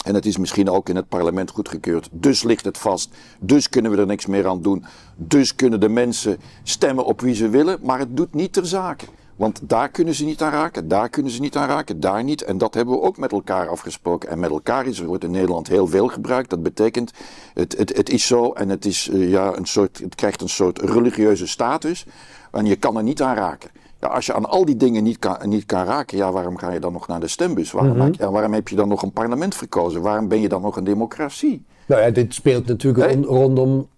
[0.05, 2.09] En het is misschien ook in het parlement goedgekeurd.
[2.13, 3.11] Dus ligt het vast.
[3.41, 4.85] Dus kunnen we er niks meer aan doen.
[5.17, 7.79] Dus kunnen de mensen stemmen op wie ze willen.
[7.83, 9.05] Maar het doet niet ter zake.
[9.41, 12.43] Want daar kunnen ze niet aan raken, daar kunnen ze niet aan raken, daar niet.
[12.43, 14.29] En dat hebben we ook met elkaar afgesproken.
[14.29, 16.51] En met elkaar is er wordt in Nederland heel veel gebruikt.
[16.51, 17.13] Dat betekent,
[17.55, 20.49] het, het, het is zo en het, is, uh, ja, een soort, het krijgt een
[20.49, 22.07] soort religieuze status.
[22.51, 23.71] En je kan er niet aan raken.
[24.01, 26.73] Ja, als je aan al die dingen niet kan, niet kan raken, ja, waarom ga
[26.73, 27.71] je dan nog naar de stembus?
[27.71, 28.31] Waarom, Mhm.
[28.31, 30.03] waarom heb je dan nog een parlement verkozen?
[30.03, 31.65] Waarom ben je dan nog een democratie?
[31.87, 33.89] Nou ja, dit speelt natuurlijk rondom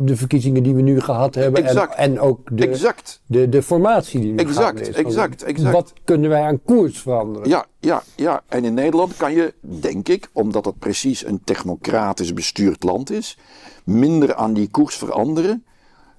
[0.00, 1.62] de verkiezingen die we nu gehad hebben.
[1.62, 1.94] En, Exact.
[1.94, 3.20] en ook de, Exact.
[3.26, 4.86] de, de formatie die nu Exact.
[4.86, 5.72] Van exact, exact.
[5.72, 7.48] Wat kunnen wij aan koers veranderen?
[7.48, 8.42] Ja, ja, ja.
[8.48, 13.38] En in Nederland kan je, denk ik, omdat het precies een technocratisch bestuurd land is,
[13.84, 15.64] minder aan die koers veranderen.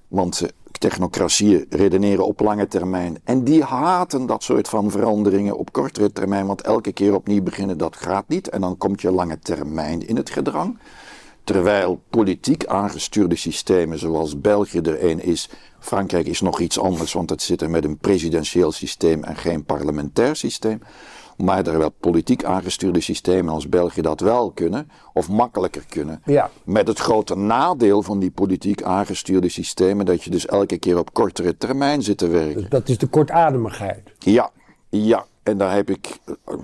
[0.08, 0.42] Want
[0.78, 3.18] technocratieën redeneren op lange termijn.
[3.24, 6.46] En die haten dat soort van veranderingen op kortere termijn.
[6.46, 8.48] Want elke keer opnieuw beginnen, dat gaat niet.
[8.48, 10.78] En dan komt je lange termijn in het gedrang.
[11.44, 15.48] Terwijl politiek aangestuurde systemen zoals België er een is,
[15.78, 19.64] Frankrijk is nog iets anders, want het zit er met een presidentieel systeem en geen
[19.64, 20.80] parlementair systeem.
[21.36, 26.22] Maar terwijl politiek aangestuurde systemen als België dat wel kunnen, of makkelijker kunnen.
[26.24, 26.50] Ja.
[26.64, 31.14] Met het grote nadeel van die politiek aangestuurde systemen, dat je dus elke keer op
[31.14, 32.60] kortere termijn zit te werken.
[32.60, 34.10] Dus dat is de kortademigheid.
[34.18, 34.50] Ja,
[34.88, 35.26] ja.
[35.42, 36.18] En daar heb ik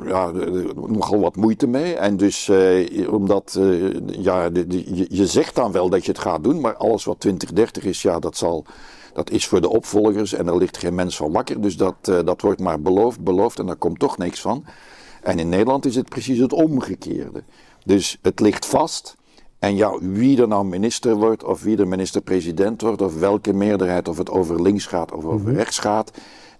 [0.04, 0.30] ja,
[0.74, 1.94] nogal wat moeite mee.
[1.94, 6.10] En dus, eh, omdat, eh, ja, de, de- je, je zegt dan wel dat je
[6.12, 8.64] het gaat doen, maar alles wat 2030 is, ja, dat zal.
[9.12, 11.60] Dat is voor de opvolgers en er ligt geen mens van wakker.
[11.60, 14.64] Dus dat, eh, dat wordt maar beloofd, beloofd en daar komt toch niks van.
[15.22, 17.42] En in Nederland is het precies het omgekeerde.
[17.84, 19.16] Dus het ligt vast.
[19.58, 24.08] En ja, wie er nou minister wordt, of wie er minister-president wordt, of welke meerderheid,
[24.08, 26.10] of het over links gaat of over rechts gaat,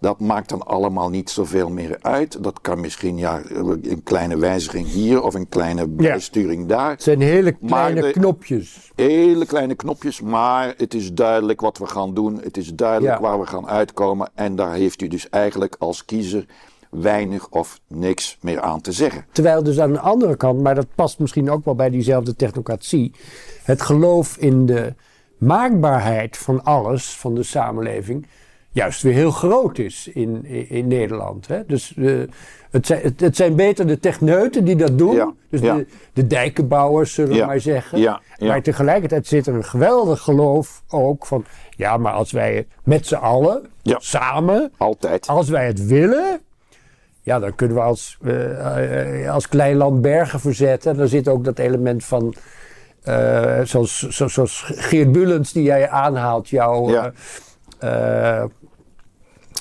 [0.00, 2.42] dat maakt dan allemaal niet zoveel meer uit.
[2.42, 3.40] Dat kan misschien ja,
[3.82, 6.90] een kleine wijziging hier of een kleine bijsturing daar.
[6.90, 8.90] Het zijn hele kleine de- knopjes.
[8.94, 12.40] Hele kleine knopjes, maar het is duidelijk wat we gaan doen.
[12.42, 13.20] Het is duidelijk Ja.
[13.20, 14.30] waar we gaan uitkomen.
[14.34, 16.46] En daar heeft u dus eigenlijk als kiezer
[16.90, 19.24] weinig of niks meer aan te zeggen.
[19.32, 23.12] Terwijl dus aan de andere kant, maar dat past misschien ook wel bij diezelfde technocratie,
[23.62, 24.94] het geloof in de
[25.38, 28.26] maakbaarheid van alles, van de samenleving,
[28.76, 31.46] juist weer heel groot is in, in, in Nederland.
[31.48, 31.66] Hè?
[31.66, 32.14] Dus eh,
[32.70, 35.74] het, zijn, het, het zijn beter de techneuten die dat doen, Ja, dus ja.
[35.76, 38.00] de, de dijkenbouwers zullen we Ja, maar zeggen.
[38.38, 43.06] Maar tegelijkertijd zit er een geweldig geloof ook van, ja, maar als wij het met
[43.06, 45.26] z'n allen, samen, Altijd.
[45.26, 46.40] als wij het willen,
[47.22, 50.96] ja, dan kunnen we als, eh, eh, als klein land bergen verzetten.
[50.96, 52.34] Dan zit ook dat element van,
[53.02, 57.12] eh, zoals, zo- zoals Geert Bullens die jij aanhaalt, jouw Ja.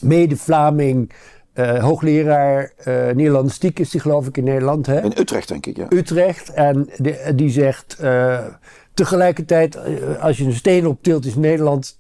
[0.02, 1.12] mede-Vlaming,
[1.54, 5.02] eh, hoogleraar eh Nederlandistiek is die geloof ik in Nederland, hè?
[5.04, 5.86] In Utrecht, denk ik, ja.
[5.90, 6.54] Utrecht.
[6.54, 8.46] En de- die zegt eh,
[8.94, 9.78] tegelijkertijd,
[10.20, 11.98] als je een steen optilt in Nederland,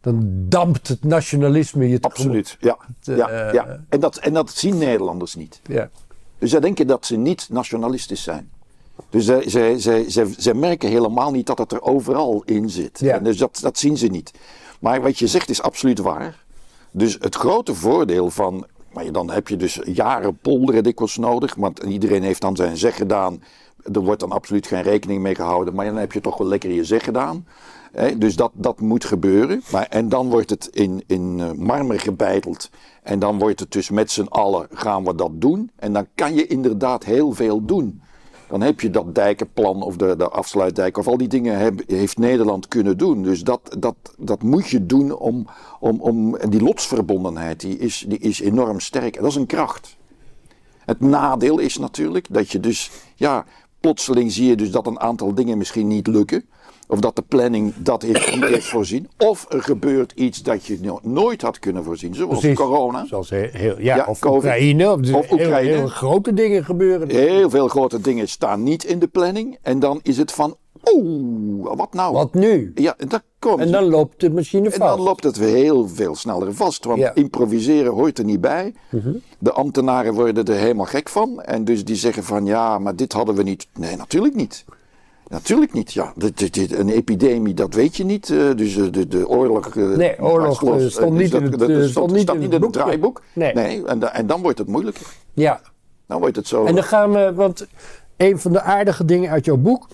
[0.00, 1.98] dan dampt het nationalisme je.
[2.00, 2.56] Absoluut.
[2.60, 3.80] Ja, ja, ja.
[3.88, 5.60] En, dat, en dat zien Nederlanders niet.
[5.62, 5.88] Ja.
[6.38, 8.50] Dus zij denken dat ze niet nationalistisch zijn.
[9.10, 12.98] Dus zij, zij, zij, zij, zij merken helemaal niet dat het er overal in zit.
[13.00, 13.14] Ja.
[13.16, 14.30] En dus dat, dat zien ze niet.
[14.80, 16.44] Maar wat je zegt is absoluut waar.
[16.90, 18.66] Dus het grote voordeel van.
[18.92, 21.54] Maar dan heb je dus jaren polderen dikwijls nodig.
[21.54, 23.42] Want iedereen heeft dan zijn zeg gedaan.
[23.92, 25.74] Er wordt dan absoluut geen rekening mee gehouden.
[25.74, 27.46] Maar dan heb je toch wel lekker je zeg gedaan.
[28.16, 29.62] Dus dat, dat moet gebeuren.
[29.72, 32.70] Maar, en dan wordt het in, in eh, marmer gebeiteld.
[33.02, 35.70] En dan wordt het dus met z'n allen gaan we dat doen.
[35.76, 38.02] En dan kan je inderdaad heel veel doen.
[38.50, 42.68] Dan heb je dat dijkenplan of de, de afsluitdijk of al die dingen heeft Nederland
[42.68, 43.22] kunnen doen.
[43.22, 45.46] Dus dat, dat, dat moet je doen om,
[45.80, 49.16] om, om en die lotsverbondenheid die is, die is enorm sterk.
[49.16, 49.96] En dat is een kracht.
[50.78, 53.44] Het nadeel is natuurlijk dat je dus, ja,
[53.80, 56.44] plotseling zie je dus dat een aantal dingen misschien niet lukken.
[56.90, 59.08] Of dat de planning dat heeft, niet heeft voorzien.
[59.18, 62.56] Of er gebeurt iets dat je no- nooit had kunnen voorzien, zoals Precies.
[62.58, 63.06] corona.
[63.06, 63.50] Zoals heel,
[63.80, 64.36] ja, Ja, of COVID.
[64.36, 64.90] Oekraïne.
[64.92, 65.72] Of, Of heel- Oekraïne.
[65.72, 67.10] Heel, grote dingen gebeuren.
[67.10, 69.58] Heel veel grote dingen staan niet in de planning.
[69.62, 70.56] En dan is het van,
[70.92, 72.12] oeh, wat nou?
[72.12, 72.72] Wat nu?
[72.74, 74.96] Ja, en dan komt En dan loopt de machine En vast.
[74.96, 76.84] dan loopt het weer heel veel sneller vast.
[76.84, 77.10] Want Ja.
[77.10, 77.18] Mhm.
[77.18, 78.74] improviseren hoort er niet bij.
[79.38, 81.42] De ambtenaren worden er helemaal gek van.
[81.42, 83.66] En dus die zeggen van ja, maar dit hadden we niet.
[83.78, 84.64] Nee, natuurlijk niet.
[85.30, 85.92] Natuurlijk niet.
[85.92, 88.30] Ja, dit, dit, dit- een epidemie, dat weet je niet.
[88.30, 89.76] eh, dus eh, de, de oorlog.
[89.76, 91.48] eh, Nee, oorlog, stond stond niet staat in
[92.10, 92.80] niet het in het boekje.
[92.80, 93.22] draaiboek.
[93.32, 93.84] Nee.
[93.86, 95.06] en, da- en dan wordt het moeilijker.
[95.32, 95.60] Ja.
[96.06, 96.64] Dan wordt het zo.
[96.64, 97.66] En dan gaan we, want
[98.16, 99.88] een van de aardige dingen uit jouw boek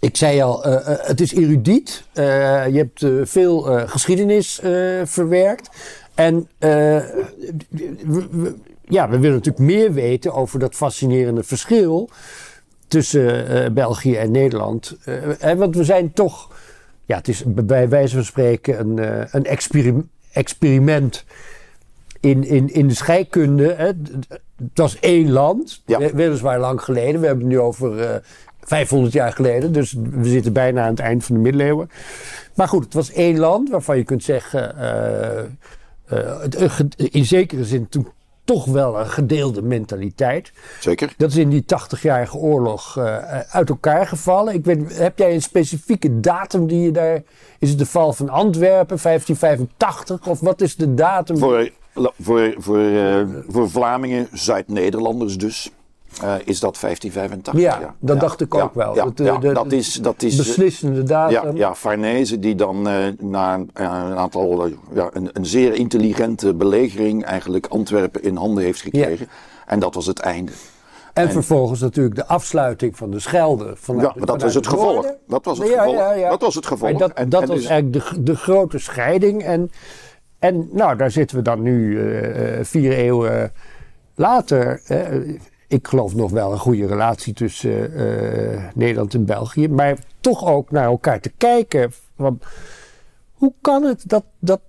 [0.00, 2.04] ik zei al, uh, het is erudiet.
[2.14, 2.24] Uh,
[2.68, 4.60] je hebt veel geschiedenis
[5.04, 5.68] verwerkt.
[6.14, 8.54] En we,
[8.84, 12.08] ja, we willen natuurlijk meer weten over dat fascinerende verschil
[12.88, 14.96] tussen België en Nederland.
[15.38, 16.50] Hè, want we zijn toch,
[17.04, 21.24] ja, het is bij wijze van spreken een, een experiment, experiment
[22.20, 23.74] in, in, in de scheikunde.
[23.74, 23.86] Hè.
[24.56, 25.98] Het was één land, ja.
[26.14, 27.20] weliswaar lang geleden.
[27.20, 28.22] We hebben het nu over
[28.60, 29.72] 500 jaar geleden.
[29.72, 31.90] Dus we zitten bijna aan het eind van de middeleeuwen.
[32.54, 34.74] Maar goed, het was één land waarvan je kunt zeggen.
[36.96, 38.08] In zekere zin toen
[38.44, 40.52] toch wel een gedeelde mentaliteit.
[40.80, 41.14] Zeker.
[41.16, 44.54] Dat is in die 80-jarige oorlog uh, uit elkaar gevallen.
[44.54, 47.22] Ik weet, heb jij een specifieke datum die je daar.
[47.58, 50.26] Is het de val van Antwerpen, 1585?
[50.26, 51.38] Of wat is de datum?
[51.38, 51.70] Voor,
[52.20, 55.70] voor, voor, uh, voor Vlamingen, Zuid-Nederlanders dus.
[56.22, 57.54] Uh, is dat 1585?
[57.54, 57.94] Ja, ja.
[57.98, 58.94] dat dacht ik ook wel.
[58.94, 61.56] Ja, de, de, dat is, dat is beslissende datum.
[61.56, 67.24] Ja, Farnese die dan uh, na een, een aantal, ja, een, een, zeer intelligente belegering
[67.24, 69.28] eigenlijk Antwerpen in handen heeft gekregen.
[69.66, 70.52] En dat was het einde.
[71.12, 73.72] En, en, vervolgens natuurlijk de afsluiting van de Schelde.
[73.76, 75.06] Vanuit, ja, maar dat was het gevolg.
[75.26, 76.28] Dat was het gevolg.
[76.28, 76.90] Dat was het gevolg.
[76.90, 79.42] En dat, en, dat was dus, eigenlijk de, de grote scheiding.
[79.42, 79.70] En,
[80.38, 81.98] en nou, daar zitten we dan nu
[82.62, 83.52] vier eeuwen
[84.14, 84.82] later
[85.68, 89.68] ik geloof nog wel een goede relatie tussen uh, Nederland en België.
[89.68, 91.92] Maar toch ook naar elkaar te kijken.
[92.16, 92.44] Want
[93.32, 94.60] hoe kan het dat, dat.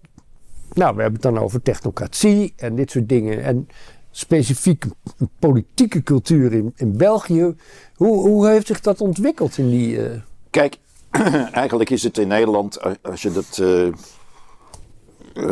[0.73, 3.43] Nou, we hebben het dan over technocratie en dit soort dingen.
[3.43, 3.67] En
[4.11, 4.85] specifiek
[5.17, 7.55] een politieke cultuur in, in België.
[7.95, 9.97] Hoe, hoe heeft zich dat ontwikkeld in die.
[9.97, 10.11] Uh...
[10.49, 10.77] Kijk,
[11.51, 13.59] eigenlijk is het in Nederland, als je dat.
[13.61, 13.87] Eh,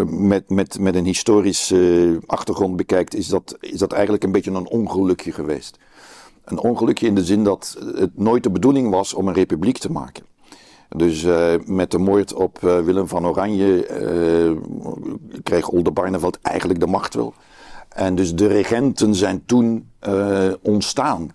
[0.07, 4.51] met, met, met een historische uh, achtergrond bekijkt, is dat, is dat eigenlijk een beetje
[4.51, 5.77] een ongelukje geweest.
[6.43, 9.91] Een ongelukje in de zin dat het nooit de bedoeling was om een republiek te
[9.91, 10.23] maken.
[10.89, 13.87] Dus uh, met de moord op Willem van Oranje
[15.43, 17.33] kreeg Oldenbarneveld eigenlijk de macht wel.
[17.93, 21.31] En dus de regenten zijn toen uh, ontstaan.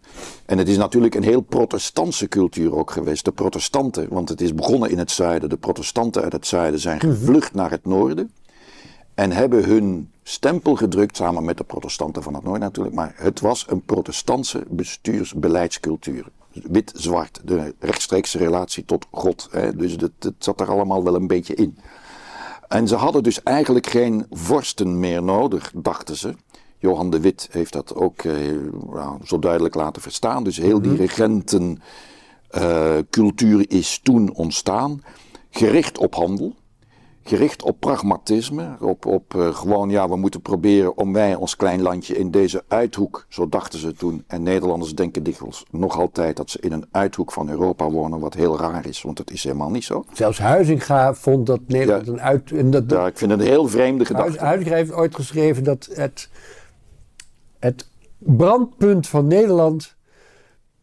[0.47, 3.25] En het is natuurlijk een heel protestantse cultuur ook geweest.
[3.25, 5.49] De protestanten, want het is begonnen in het zuiden.
[5.49, 8.33] De protestanten uit het zuiden zijn gevlucht naar het noorden.
[9.19, 12.95] En hebben hun stempel gedrukt, samen met de protestanten van het noorden natuurlijk.
[12.95, 16.27] Maar het was een protestantse bestuursbeleidscultuur.
[16.53, 19.49] Wit-zwart, de rechtstreekse relatie tot God.
[19.51, 19.77] Hè.
[19.77, 21.79] Dus het, zat er allemaal wel een beetje in.
[22.69, 26.35] En ze hadden dus eigenlijk geen vorsten meer nodig, dachten ze.
[26.79, 28.35] Johan de Wit heeft dat ook eh,
[29.25, 30.45] zo duidelijk laten verstaan.
[30.45, 31.01] Dus heel die mhm.
[31.01, 35.03] regentencultuur uh, is toen ontstaan,
[35.51, 36.55] gericht op handel
[37.29, 38.77] gericht op pragmatisme.
[38.81, 42.65] Op, op uh, gewoon, ja, we moeten proberen om wij, ons klein landje, in deze
[42.69, 44.25] uithoek, zo dachten ze toen.
[44.27, 48.35] En Nederlanders denken dikwijls nog altijd dat ze in een uithoek van Europa wonen, wat
[48.35, 50.05] heel raar is, want dat is helemaal niet zo.
[50.13, 52.53] Zelfs Huizinga vond dat Nederland een uit.
[52.53, 54.45] En dat, ja, ik vind het een heel vreemde gedachte.
[54.45, 56.31] Huizinga heeft ooit geschreven dat het,
[57.59, 57.89] het
[58.19, 59.97] brandpunt van Nederland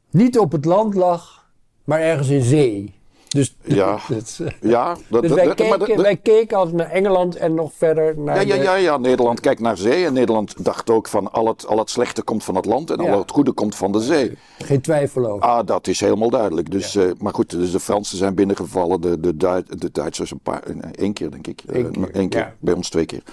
[0.10, 1.50] niet op het land lag,
[1.84, 2.95] maar ergens in zee.
[3.36, 4.00] Dus, ja,
[4.62, 8.36] ja dat, dus wij, keken, wij keken altijd naar Engeland en nog verder naar.
[8.48, 10.06] Ja, ja, ja, ja, Nederland kijkt naar zee.
[10.06, 13.00] En Nederland dacht ook van al het, al het slechte komt van het land en
[13.00, 14.38] al het goede komt van de zee.
[14.60, 15.48] Geen twijfel over.
[15.48, 16.72] Ah, dat is helemaal duidelijk.
[16.72, 17.04] Dus, ja.
[17.04, 20.64] uh, maar goed, dus de Fransen zijn binnengevallen, de, de, Duit, de Duitsers een paar,
[20.92, 21.62] één keer denk ik.
[21.68, 23.24] Eén keer, Eén keer bij ons twee keer.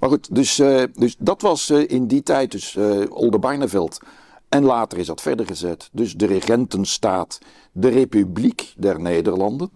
[0.00, 2.78] Maar goed, dus, uh, dus dat was uh, in die tijd, dus
[3.10, 3.98] Oldenbarneveld.
[4.48, 5.88] En later is dat verder gezet.
[5.92, 7.38] Dus de regentenstaat,
[7.72, 9.70] de Republiek der Nederlanden.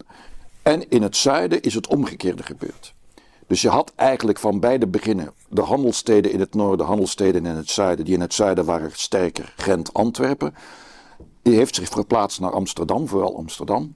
[0.61, 2.93] En in het zuiden is het omgekeerde gebeurd.
[3.47, 7.69] Dus je had eigenlijk van beide beginnen de handelssteden in het noorden, handelssteden in het
[7.69, 8.05] zuiden.
[8.05, 10.55] Die in het zuiden waren sterker, Gent, Antwerpen.
[11.41, 13.95] Die heeft zich verplaatst naar Amsterdam, vooral Amsterdam.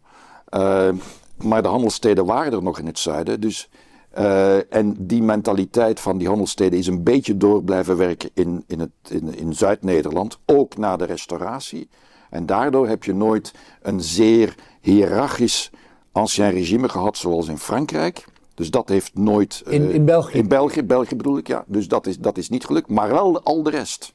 [0.50, 0.90] Uh,
[1.38, 3.42] maar de handelssteden waren er nog in het zuiden.
[3.42, 3.70] Dus
[4.18, 8.80] uh, en die mentaliteit van die handelssteden is een beetje door blijven werken in, in,
[8.80, 11.90] het, in, in Zuid-Nederland, ook na de restauratie.
[12.30, 15.72] En daardoor heb je nooit een zeer hiërarchisch
[16.12, 18.26] ancien regime gehad zoals in Frankrijk.
[18.54, 19.64] Dus dat heeft nooit.
[19.68, 20.38] Uh, in, in België?
[20.38, 21.64] In België, België bedoel ik, ja.
[21.68, 22.90] Dus dat is, dat is niet gelukt.
[22.90, 24.14] Maar wel al de rest.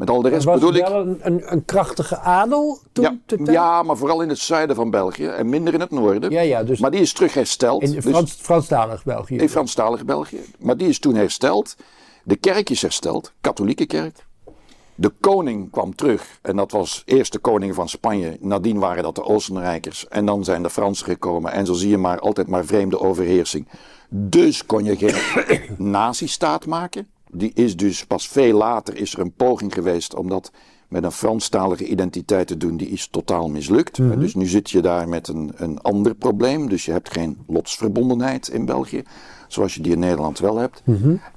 [0.00, 0.86] Met al de rest bedoel ik.
[0.86, 3.22] Wel een, een, krachtige adel toen?
[3.26, 6.30] Ja, ja, maar vooral in het zuiden van België en minder in het noorden.
[6.30, 7.82] Ja, ja, dus maar die is terug hersteld.
[7.82, 9.36] In Frans, dus, Franstalig België.
[9.36, 10.40] In Franstalig België.
[10.58, 11.76] Maar die is toen hersteld.
[12.24, 14.26] De kerk is hersteld, katholieke kerk.
[14.94, 18.36] De koning kwam terug en dat was eerst de koning van Spanje.
[18.40, 21.52] Nadien waren dat de Oostenrijkers en dan zijn de Fransen gekomen.
[21.52, 23.68] En zo zie je maar altijd maar vreemde overheersing.
[24.08, 25.14] Dus kon je geen
[25.90, 27.08] nazistaat maken.
[27.32, 30.50] Die is dus pas veel later is er een poging geweest om dat
[30.88, 33.96] met een Franstalige identiteit te doen, die is totaal mislukt.
[33.96, 36.68] Dus nu zit je daar met een, een ander probleem.
[36.68, 39.02] Dus je hebt geen lotsverbondenheid in België,
[39.48, 40.82] zoals je die in Nederland wel hebt.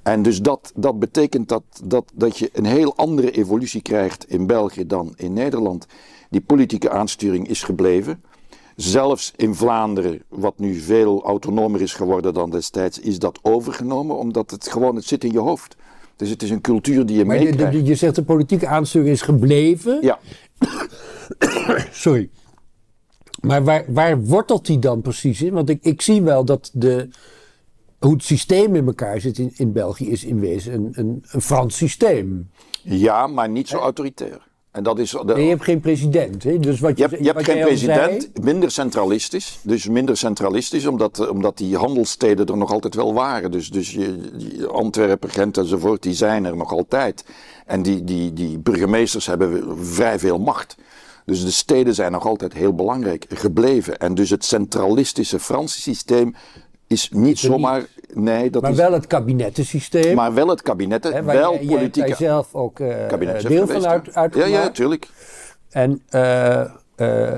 [0.04, 4.48] En dus dat, dat betekent dat, dat, dat je een heel andere evolutie krijgt in
[4.48, 5.86] België dan in Nederland.
[6.30, 8.24] Die politieke aansturing is gebleven.
[8.76, 14.52] Zelfs in Vlaanderen, wat nu veel autonomer is geworden dan destijds, is dat overgenomen, omdat
[14.52, 15.76] het gewoon, het zit in je hoofd.
[16.24, 17.74] Dus het is een cultuur die je Maar je, meekrijgt.
[17.74, 19.98] je- je zegt de politieke aansturing is gebleven.
[20.02, 20.20] Ja,
[21.92, 22.30] Sorry.
[23.42, 25.54] Maar waar, waar wortelt die dan precies in?
[25.54, 27.10] Want ik, ik zie wel dat de,
[28.00, 31.42] hoe het systeem in elkaar zit in, in België is in wezen een, een, een
[31.42, 32.50] Frans systeem.
[32.82, 34.48] ja, maar niet zo autoritair.
[34.74, 36.44] En dat is de, je hebt geen president.
[36.44, 36.60] Hè?
[36.60, 39.60] Dus wat Je hebt, je hebt geen president, zei- minder centralistisch.
[39.62, 43.52] Dus minder centralistisch, omdat, eh, omdat die handelssteden er nog altijd wel waren.
[43.52, 47.26] Dus, dus je, Antwerpen, Gent enzovoort, die zijn er nog altijd.
[47.66, 50.76] En die, die, die burgemeesters hebben vrij veel macht.
[51.26, 53.98] Dus de steden zijn nog altijd heel belangrijk gebleven.
[53.98, 56.36] En dus het centralistische Franse systeem
[56.94, 57.86] is niet zomaar.
[58.14, 58.78] Nee, dat maar is.
[58.78, 60.16] wel het kabinettensysteem.
[60.16, 62.08] maar wel het kabinet, hè, waar wel jij, politieke.
[62.08, 64.36] jij zelf ook eh, deel van uit?
[64.36, 65.08] Ja, ja, tuurlijk.
[65.70, 66.70] En eh, eh,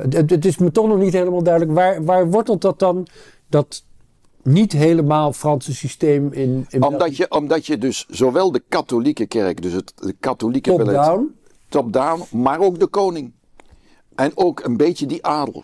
[0.10, 1.74] het, het is me toch nog niet helemaal duidelijk.
[1.74, 3.08] Waar, waar wortelt dat dan,
[3.48, 3.84] dat
[4.44, 9.62] niet helemaal Franse systeem in, in Omdat je, omdat je dus zowel de katholieke kerk,
[9.62, 11.36] dus het de katholieke beleid, top-down?
[11.70, 13.34] top-down, maar ook de koning.
[14.16, 15.64] En ook een beetje die adel.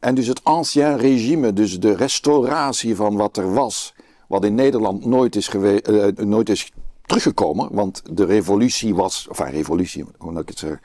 [0.00, 3.94] En dus het ancien regime, dus de restauratie van wat er was,
[4.28, 6.72] wat in Nederland nooit is, eh, nooit is
[7.06, 7.68] teruggekomen.
[7.72, 10.80] Want de revolutie was, of een revolutie, hoe moet ik het zeggen,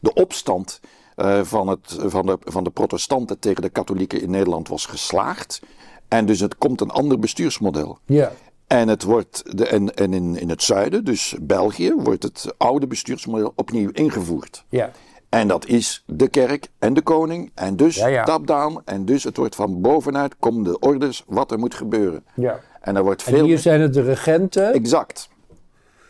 [0.00, 0.80] de opstand
[1.16, 5.60] eh, van, het, van, de, van de protestanten tegen de katholieken in Nederland was geslaagd.
[6.08, 7.98] En dus het komt een ander bestuursmodel.
[8.04, 8.32] Ja.
[8.66, 12.86] En, het wordt de, en, en in, in het zuiden, dus België, wordt het oude
[12.86, 14.64] bestuursmodel opnieuw ingevoerd.
[14.68, 14.92] Ja.
[15.28, 17.50] En dat is de kerk en de koning.
[17.54, 18.24] En dus Ja, ja.
[18.24, 18.80] top-down.
[18.84, 22.24] En dus het wordt van bovenuit, komen de orders wat er moet gebeuren.
[22.34, 22.60] ja.
[22.80, 23.44] En er wordt En veel...
[23.44, 24.72] hier zijn het de regenten.
[24.72, 25.28] Exact.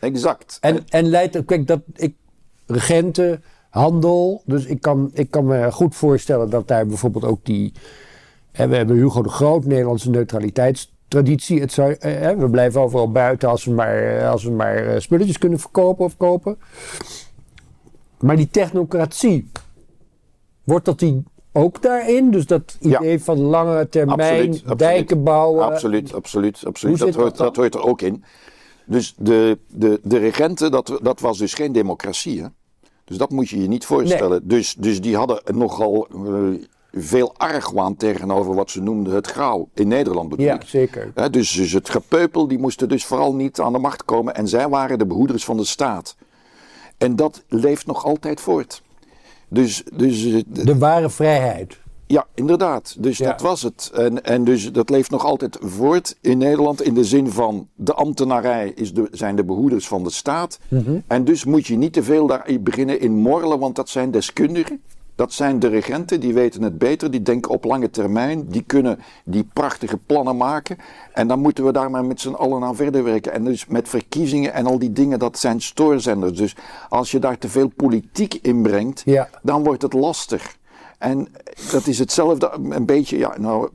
[0.01, 0.59] Exact.
[0.61, 2.15] En, en leidt, kijk, dat ik,
[2.67, 4.43] regenten, handel.
[4.45, 7.73] Dus ik kan, ik kan me goed voorstellen dat daar bijvoorbeeld ook die.
[8.53, 11.61] Hè, we hebben Hugo de Groot, Nederlandse neutraliteitstraditie.
[11.61, 15.39] Het zou, hè, we blijven overal buiten als we maar, als we maar eh, spulletjes
[15.39, 16.59] kunnen verkopen of kopen.
[18.21, 19.51] Maar die technocratie,
[20.65, 22.31] wordt dat die ook daarin?
[22.31, 22.99] Dus dat Ja.
[23.01, 24.79] idee van lange termijn, Absoluut, absoluut.
[24.79, 25.65] dijken bouwen.
[25.65, 26.99] Absoluut, absoluut, absoluut.
[26.99, 28.25] Dat hoort, dat hoort er ook in.
[28.87, 32.41] Dus de, de, de regenten, dat, dat was dus geen democratie.
[32.43, 32.49] Hè?
[33.05, 34.49] Dus dat moet je je niet voorstellen.
[34.49, 39.69] Dus, dus die hadden nogal eh, veel argwaan tegenover wat ze noemden het grauw.
[39.75, 41.11] In Nederland bedoel Ja, zeker.
[41.15, 44.35] Hè, dus, dus het gepeupel, die moesten dus vooral niet aan de macht komen.
[44.35, 46.17] En zij waren de behoeders van de staat.
[46.99, 48.83] En dat leeft nog altijd voort.
[49.49, 51.79] Dus, dus eh, De ware vrijheid.
[52.07, 52.97] ja, inderdaad.
[52.99, 53.31] Dus Ja.
[53.31, 53.91] dat was het.
[53.95, 57.95] En, en dus dat leeft nog altijd voort in Nederland in de zin van de
[57.95, 60.59] ambtenarij is de, zijn de behoeders van de staat.
[60.69, 60.99] Mhm.
[61.07, 64.83] En dus moet je niet te veel daar beginnen in morrelen, want dat zijn deskundigen.
[65.19, 68.99] Dat zijn de regenten, die weten het beter, die denken op lange termijn, die kunnen
[69.25, 70.77] die prachtige plannen maken.
[71.13, 73.33] En dan moeten we daar maar met z'n allen aan verder werken.
[73.33, 76.39] En dus met verkiezingen en al die dingen, dat zijn stoorzenders.
[76.39, 76.57] Dus
[76.89, 79.29] als je daar te veel politiek in brengt, Ja.
[79.43, 80.57] dan wordt het lastig.
[80.99, 81.29] En
[81.73, 83.69] dat is hetzelfde, een beetje, ja, nou,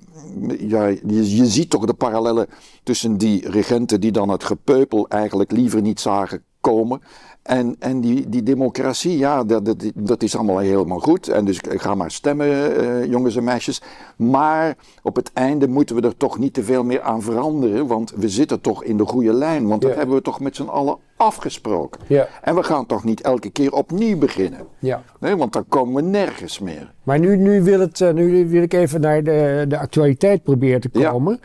[0.59, 2.47] ja, je, je ziet toch de parallellen
[2.83, 7.01] tussen die regenten die dan het gepeupel eigenlijk liever niet zagen komen.
[7.43, 11.27] En, en die, die democratie, ja, dat, dat, dat is allemaal helemaal goed.
[11.27, 13.81] En dus ga maar stemmen, eh, jongens en meisjes.
[14.17, 17.87] Maar op het einde moeten we er toch niet te veel meer aan veranderen.
[17.87, 19.67] Want we zitten toch in de goede lijn.
[19.67, 19.97] Want dat Ja.
[19.97, 22.01] hebben we toch met z'n allen afgesproken.
[22.07, 22.27] Ja.
[22.41, 24.59] En we gaan toch niet elke keer opnieuw beginnen.
[24.79, 25.03] Ja.
[25.19, 26.93] Nee, want dan komen we nergens meer.
[27.03, 30.81] Maar nu, nu, wil het, eh, nu wil ik even naar de, de actualiteit proberen
[30.81, 31.09] te Ja.
[31.11, 31.39] komen.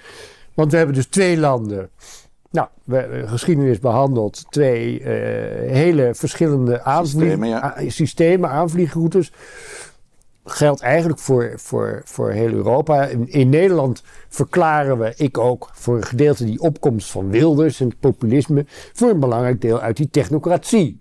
[0.55, 1.91] Want we hebben dus twee landen.
[2.51, 4.45] Nou, we hebben geschiedenis behandeld.
[4.51, 7.63] Twee eh, hele verschillende aanvlieg- Systemen, ja.
[7.79, 9.33] a- systemen, aanvliegroutes.
[10.45, 13.05] Geldt eigenlijk voor, voor, voor heel Europa.
[13.07, 17.89] In, in Nederland verklaren we, ik ook, voor een gedeelte die opkomst van Wilders en
[17.89, 18.65] het populisme.
[18.93, 20.99] voor een belangrijk deel uit die technocratie.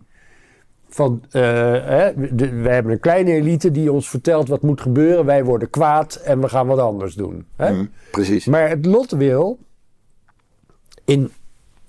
[0.89, 5.25] Van, eh, hè, de, wij hebben een kleine elite die ons vertelt wat moet gebeuren.
[5.25, 7.45] Wij worden kwaad en we gaan wat anders doen.
[7.55, 7.67] Hè?
[7.73, 8.45] Hm, precies.
[8.45, 9.57] Maar het lot wil.
[11.05, 11.31] In,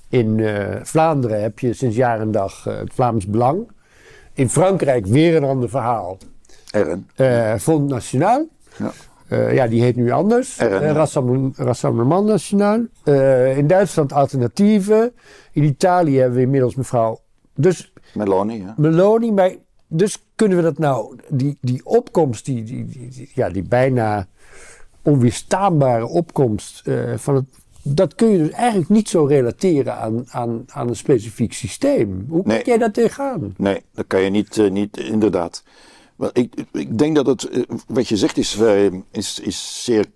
[0.08, 3.68] in eh, Vlaanderen heb je sinds jaar en dag eh, het Vlaams Belang.
[4.32, 6.18] In Frankrijk weer een ander verhaal.
[6.70, 7.08] Ern.
[7.14, 8.48] Eh Front National.
[8.76, 8.92] Ja.
[9.52, 10.58] Ja, die heet nu anders.
[10.58, 10.64] RN.
[10.64, 10.92] Eh,
[11.56, 12.86] Rassemblement, National.
[13.56, 15.12] In Duitsland alternatieven.
[15.52, 17.20] In Italië hebben we inmiddels mevrouw.
[17.54, 18.64] Dus Meloni.
[18.76, 19.54] Meloni, maar
[19.86, 24.26] dus kunnen we dat nou, die, die opkomst, die, die, die, ja, die bijna
[25.02, 27.44] onweerstaanbare opkomst uh, van het.
[27.94, 32.26] Dat kun je dus eigenlijk niet zo relateren aan, aan, aan een specifiek systeem.
[32.28, 32.54] Hoe nee.
[32.54, 33.54] kijk jij dat tegenaan?
[33.56, 35.62] Nee, dat kan je niet, uh, niet inderdaad.
[36.16, 38.58] Wel, ik, ik denk dat het, uh, wat je zegt is,
[39.10, 40.06] is, is zeer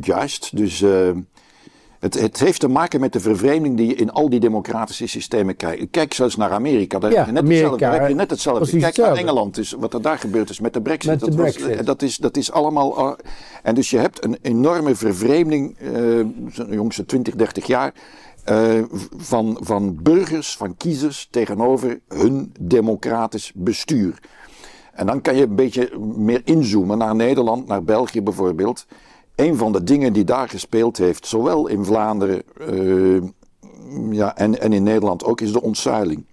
[0.00, 0.56] juist.
[0.56, 0.84] Dus
[2.00, 5.56] het, het, heeft te maken met de vervreemding die je in al die democratische systemen
[5.56, 5.90] kijkt.
[5.90, 6.98] Kijk zelfs naar Amerika.
[6.98, 8.78] Daar, ja, heb, je net Amerika, heb je net hetzelfde.
[8.78, 9.54] Kijk naar Engeland.
[9.54, 11.10] Dus wat er daar gebeurd is met de brexit.
[11.10, 11.76] Met de dat, brexit.
[11.76, 12.98] Was, dat, is, dat is allemaal...
[12.98, 13.12] Uh,
[13.62, 17.94] en dus je hebt een enorme vervreemding, uh, de jongste 20, 30 jaar...
[18.50, 18.82] Uh,
[19.16, 24.18] van, van burgers, van kiezers tegenover hun democratisch bestuur.
[24.92, 28.86] En dan kan je een beetje meer inzoomen naar Nederland, naar België bijvoorbeeld
[29.36, 33.22] een van de dingen die daar gespeeld heeft, zowel in Vlaanderen uh,
[34.10, 36.24] ja, en, en in Nederland ook, is de ontzuiling.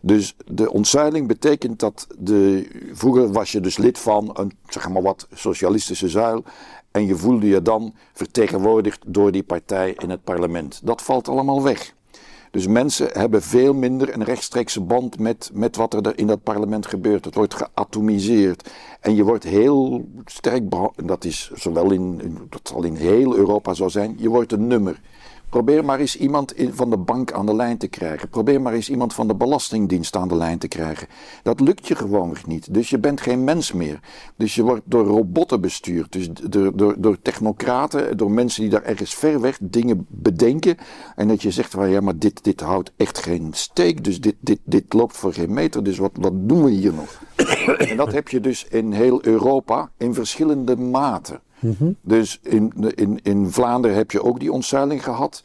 [0.00, 5.02] Dus de ontzuiling betekent dat de, vroeger was je dus lid van een zeg maar
[5.02, 6.44] wat socialistische zuil
[6.90, 10.80] en je voelde je dan vertegenwoordigd door die partij in het parlement.
[10.84, 11.94] Dat valt allemaal weg.
[12.52, 16.86] Dus mensen hebben veel minder een rechtstreekse band met, met wat er in dat parlement
[16.86, 17.24] gebeurt.
[17.24, 18.70] Het wordt geatomiseerd.
[19.00, 20.62] En je wordt heel sterk,
[21.04, 25.00] dat is zowel in, dat zal in heel Europa zo zijn, je wordt een nummer.
[25.52, 28.28] Probeer maar eens iemand van de bank aan de lijn te krijgen.
[28.28, 31.08] Probeer maar eens iemand van de Belastingdienst aan de lijn te krijgen.
[31.42, 32.74] Dat lukt je gewoonweg niet.
[32.74, 34.00] Dus je bent geen mens meer.
[34.36, 36.12] Dus je wordt door robotten bestuurd.
[36.12, 40.76] Dus door, door, door technocraten, door mensen die daar ergens ver weg dingen bedenken.
[41.16, 44.04] En dat je zegt, well, ja, maar dit, dit houdt echt geen steek.
[44.04, 45.84] Dus dit, dit, dit loopt voor geen meter.
[45.84, 47.22] Dus wat, wat doen we hier nog?
[47.78, 51.40] en dat heb je dus in heel Europa in verschillende maten.
[52.00, 55.42] Dus in, in, in Vlaanderen heb je ook die ontzuiling gehad.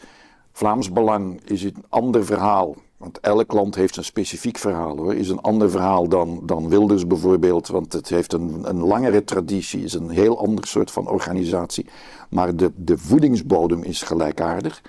[0.51, 2.75] Vlaams Belang is een ander verhaal.
[2.97, 5.15] Want elk land heeft een specifiek verhaal hoor.
[5.15, 7.67] Is een ander verhaal dan, dan Wilders bijvoorbeeld.
[7.67, 9.83] Want het heeft een, een langere traditie.
[9.83, 11.85] Is een heel ander soort van organisatie.
[12.29, 14.81] Maar de, de voedingsbodem is gelijkaardig.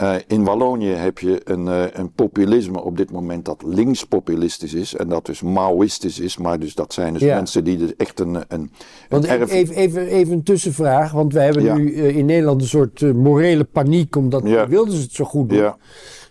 [0.00, 4.94] Uh, in Wallonië heb je een, uh, een, populisme op dit moment dat linkspopulistisch is
[4.94, 8.44] en dat dus Maoïstisch is, maar dus dat zijn dus mensen die dus echt een,
[8.48, 8.70] een,
[9.08, 9.50] want erf...
[9.50, 13.64] even, even, even een tussenvraag, want wij hebben nu uh, in Nederland een soort morele
[13.64, 14.68] paniek omdat ja.
[14.68, 15.72] Wilders het zo goed doen.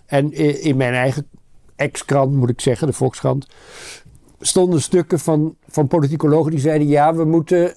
[0.06, 1.28] En in mijn eigen
[1.76, 3.48] ex-krant, moet ik zeggen, de Volkskrant,
[4.40, 7.74] stonden stukken van, van politicologen die zeiden ja, we moeten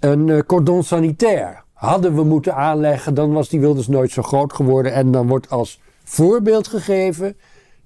[0.00, 4.92] een cordon sanitaire hadden we moeten aanleggen, dan was die Wilders nooit zo groot geworden.
[4.92, 7.36] En dan wordt als voorbeeld gegeven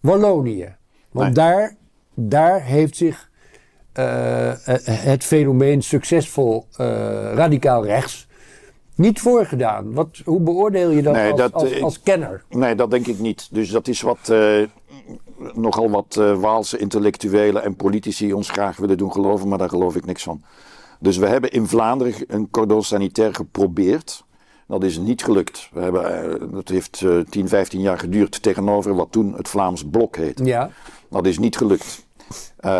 [0.01, 0.77] Wallonië.
[1.11, 1.77] Want daar,
[2.15, 3.31] daar heeft zich
[3.99, 4.53] uh,
[4.85, 6.87] het fenomeen succesvol uh,
[7.35, 8.27] radicaal rechts
[8.95, 9.95] niet voorgedaan.
[9.95, 12.45] Wat, hoe beoordeel je dat, nee, als, dat als, als, kenner?
[12.49, 13.49] Nee, dat denk ik niet.
[13.51, 14.33] Dus dat is wat
[15.55, 20.07] nogal wat Waalse intellectuelen en politici ons graag willen doen geloven, maar daar geloof ik
[20.07, 20.43] niks van.
[20.99, 24.25] Dus we hebben in Vlaanderen een cordon sanitair geprobeerd.
[24.67, 25.69] Dat is niet gelukt.
[25.73, 29.85] We hebben, eh, dat heeft 10, eh, 15 jaar geduurd tegenover wat toen het Vlaams
[29.85, 30.45] Blok heette.
[30.45, 30.71] Ja.
[31.11, 32.07] Dat is niet gelukt.
[32.61, 32.71] Uh,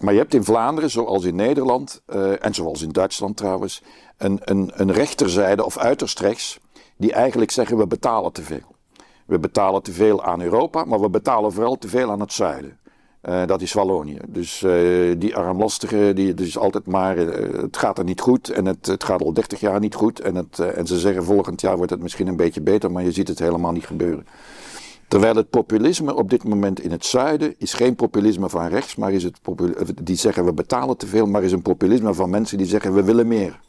[0.00, 3.82] maar je hebt in Vlaanderen, zoals in Nederland uh, en zoals in Duitsland trouwens,
[4.16, 6.58] een, een, een rechterzijde of uiterst rechts,
[6.96, 8.76] die eigenlijk zeggen we betalen te veel.
[9.26, 12.78] We betalen te veel aan Europa, maar we betalen vooral te veel aan het zuiden.
[13.22, 14.18] Uh, dat is Wallonië.
[14.28, 18.66] Dus uh, die armlastige, die, dus altijd maar, uh, het gaat er niet goed en
[18.66, 20.20] het, het gaat al 30 jaar niet goed.
[20.20, 23.12] En, het, en ze zeggen volgend jaar wordt het misschien een beetje beter, maar je
[23.12, 24.26] ziet het helemaal niet gebeuren.
[25.08, 29.12] Terwijl het populisme op dit moment in het zuiden is geen populisme van rechts, maar
[29.12, 29.38] is het
[30.02, 33.02] die zeggen we betalen te veel, maar is een populisme van mensen die zeggen we
[33.02, 33.60] willen meer.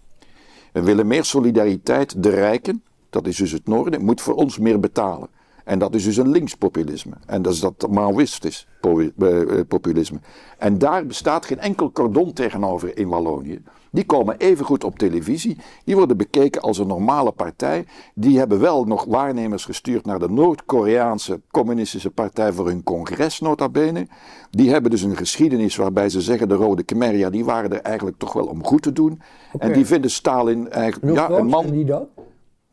[0.72, 2.24] We willen meer solidariteit.
[2.24, 5.30] De rijken, dat is dus het noorden, moet voor ons meer betalen.
[5.70, 7.13] En dat is dus een linkspopulisme.
[7.26, 10.20] En dat is dat Maoïstisch eh, populisme.
[10.57, 13.61] En daar bestaat geen enkel cordon tegenover in Wallonië.
[13.91, 15.57] Die komen even goed op televisie.
[15.84, 17.86] Die worden bekeken als een normale partij.
[18.13, 23.70] Die hebben wel nog waarnemers gestuurd naar de Noord-Koreaanse communistische partij voor hun congres, nota
[23.70, 24.07] bene.
[24.51, 27.82] Die hebben dus een geschiedenis waarbij ze zeggen: de Rode Khmer, ja, die waren er
[27.82, 29.22] eigenlijk toch wel om goed te doen.
[29.57, 31.15] En die vinden Stalin eigenlijk.
[31.15, 31.70] ja, een man.
[31.70, 32.07] Die dat?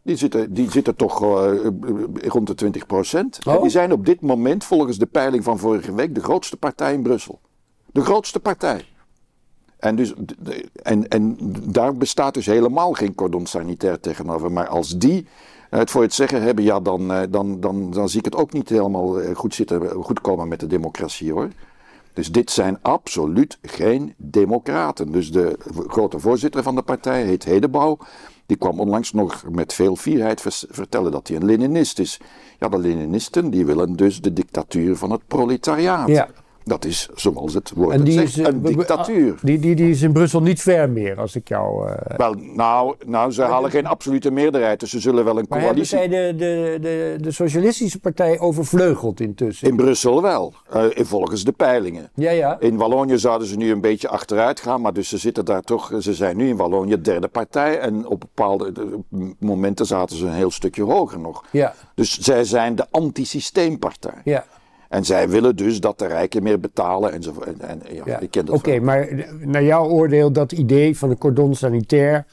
[0.06, 1.66] Die zitten, die zitten toch uh,
[2.14, 3.38] rond de 20 procent.
[3.46, 3.62] Oh.
[3.62, 7.02] Die zijn op dit moment, volgens de peiling van vorige week, de grootste partij in
[7.02, 7.40] Brussel.
[7.86, 8.84] De grootste partij.
[9.78, 10.14] En, dus,
[10.82, 11.36] en, en
[11.70, 14.52] daar bestaat dus helemaal geen cordon sanitair tegenover.
[14.52, 15.26] Maar als die
[15.70, 18.68] het voor het zeggen hebben, ja, dan, dan, dan, dan zie ik het ook niet
[18.68, 21.48] helemaal goed, zitten, goed komen met de democratie hoor.
[22.12, 25.12] Dus dit zijn absoluut geen democraten.
[25.12, 27.98] Dus de grote voorzitter van de partij heet Hedebouw.
[28.46, 30.40] Die kwam onlangs nog met veel fierheid
[30.70, 32.20] vertellen dat hij een Leninist is.
[32.58, 36.08] Ja, de Leninisten die willen dus de dictatuur van het proletariaat.
[36.08, 36.28] Ja.
[36.68, 39.34] Dat is, zoals het woord En het zegt, is, eh, een dictatuur.
[39.42, 41.88] Die, die, die is in Brussel niet ver meer, als ik jou...
[41.90, 45.60] eh, Wel, nou, nou, ze halen geen absolute meerderheid, dus ze zullen wel een maar
[45.60, 45.98] hebben coalitie...
[45.98, 49.68] zij de, de, de, de Socialistische Partij overvleugeld intussen?
[49.68, 52.10] In Brussel wel, eh, volgens de peilingen.
[52.14, 52.56] Ja, ja.
[52.60, 55.92] In Wallonië zouden ze nu een beetje achteruit gaan, maar dus ze zitten daar toch,
[55.98, 58.72] ze zijn nu in Wallonië derde partij en op bepaalde
[59.38, 61.44] momenten zaten ze een heel stukje hoger nog.
[61.50, 64.20] Ja, Dus zij zijn de antisysteempartij.
[64.24, 64.44] ja.
[64.88, 67.46] En zij willen dus dat de rijken meer betalen enzovoort.
[67.46, 68.18] En, en, ja, ja.
[68.18, 69.08] ik ken dat Oké, maar
[69.40, 72.26] naar jouw oordeel, dat idee van een cordon sanitair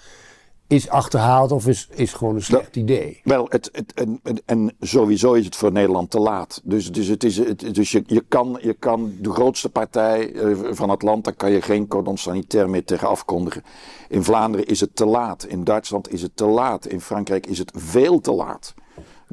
[0.68, 3.20] is achterhaald of is, is gewoon een slecht idee?
[3.24, 6.62] Wel, het, het, en, en- en sowieso is het voor Nederland te laat.
[6.64, 10.56] Dus, dus, het is, het, dus je, je, kan, je kan de grootste partij eh,
[10.72, 13.64] van het land, daar kan je geen cordon sanitair meer tegen afkondigen.
[14.10, 15.46] In Vlaanderen is het te laat.
[15.46, 16.86] In Duitsland is het te laat.
[16.86, 18.74] In Frankrijk is het veel te laat.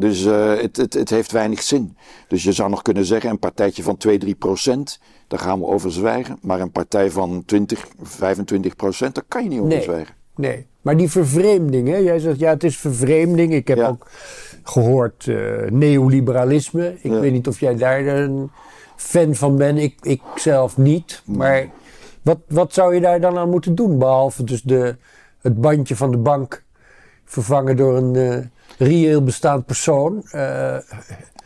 [0.01, 1.97] Dus eh, het, het, het heeft weinig zin.
[2.29, 5.67] Dus je zou nog kunnen zeggen, een partijtje van 2, 3 procent, daar gaan we
[5.67, 6.39] over zwijgen.
[6.43, 9.83] Maar een partij van 20, 25 procent, daar kan je niet over Nee.
[9.83, 10.15] zwijgen.
[10.37, 11.97] Nee, maar die vervreemding, hè?
[11.97, 13.53] jij zegt ja, het is vervreemding.
[13.55, 13.89] Ik heb Ja.
[13.89, 14.07] ook
[14.63, 15.37] gehoord eh,
[15.71, 16.95] neoliberalisme.
[17.03, 17.21] Ik Ja.
[17.21, 18.51] weet niet of jij daar een
[18.97, 19.79] fan van bent.
[19.79, 21.23] Ik, ik zelf niet.
[21.25, 21.69] Maar
[22.23, 23.99] wat, wat zou je daar dan aan moeten doen?
[23.99, 24.97] Behalve dus de,
[25.41, 26.63] het bandje van de bank
[27.25, 28.39] vervangen door een eh,
[28.81, 30.23] reëel bestaand persoon.
[30.31, 30.77] Eh,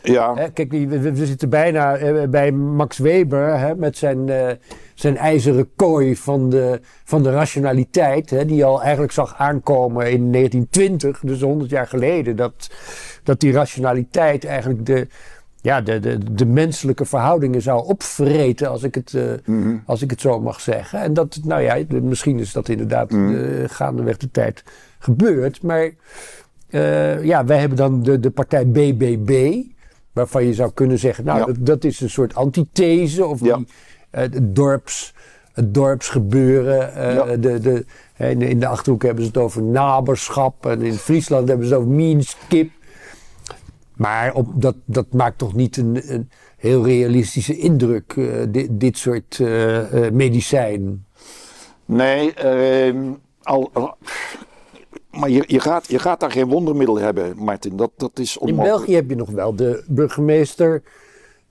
[0.01, 4.47] Ja, Hè, kijk, we, zitten bijna eh, bij Max Weber hè, met zijn, eh,
[4.93, 8.29] zijn ijzeren kooi van de, van de rationaliteit.
[8.29, 12.35] Hè, die al eigenlijk zag aankomen in 1920, dus 100 jaar geleden.
[12.35, 12.69] Dat,
[13.23, 15.07] dat die rationaliteit eigenlijk de,
[15.61, 19.13] ja, de, de, de menselijke verhoudingen zou opvreten, als ik, het,
[19.45, 19.77] Mhm.
[19.85, 20.99] als ik het zo mag zeggen.
[20.99, 23.19] En dat, nou ja, misschien is dat inderdaad eh,
[23.67, 24.63] gaandeweg de tijd
[24.99, 25.61] gebeurd.
[25.61, 25.91] Maar
[26.75, 29.61] eh, ja, wij hebben dan de, de partij BBB.
[30.13, 31.45] Waarvan je zou kunnen zeggen, nou, Ja.
[31.45, 33.25] dat, dat is een soort antithese.
[33.25, 33.55] Of Ja.
[33.57, 33.67] die,
[34.09, 35.13] eh, het, dorps,
[35.53, 36.93] het dorpsgebeuren.
[36.95, 37.25] eh, Ja.
[37.37, 37.85] de, de,
[38.17, 40.65] in, de, in de Achterhoek hebben ze het over naberschap.
[40.65, 42.69] En in Friesland hebben ze het over Minskip.
[43.95, 48.13] Maar op, dat, dat maakt toch niet een, een heel realistische indruk,
[48.49, 51.05] dit, dit soort eh, eh, medicijn.
[51.85, 52.97] Nee, ehm,
[53.43, 53.97] al, al-
[55.19, 57.75] maar je, je, gaat, je gaat daar geen wondermiddel hebben, Martin.
[57.75, 58.75] Dat, dat is In onmogelijk.
[58.75, 60.83] België heb je nog wel de burgemeester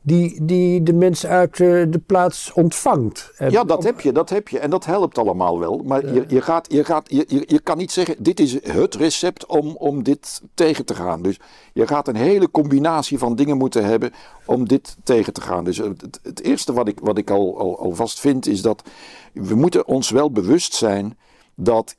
[0.06, 3.32] die, die de mensen uit eh, de plaats ontvangt.
[3.48, 4.58] Ja, dat heb je, dat heb je.
[4.58, 5.82] En dat helpt allemaal wel.
[5.84, 9.46] Maar je, je, gaat, je, gaat, je, je, kan niet zeggen, dit is het recept
[9.46, 11.22] om, om dit tegen te gaan.
[11.22, 11.40] Dus
[11.72, 14.12] je gaat een hele combinatie van dingen moeten hebben
[14.46, 15.64] om dit tegen te gaan.
[15.64, 15.76] Dus
[16.22, 18.82] het eerste wat ik, wat ik al, al, al vast vind, is dat
[19.32, 21.18] we moeten ons wel bewust zijn
[21.54, 21.96] dat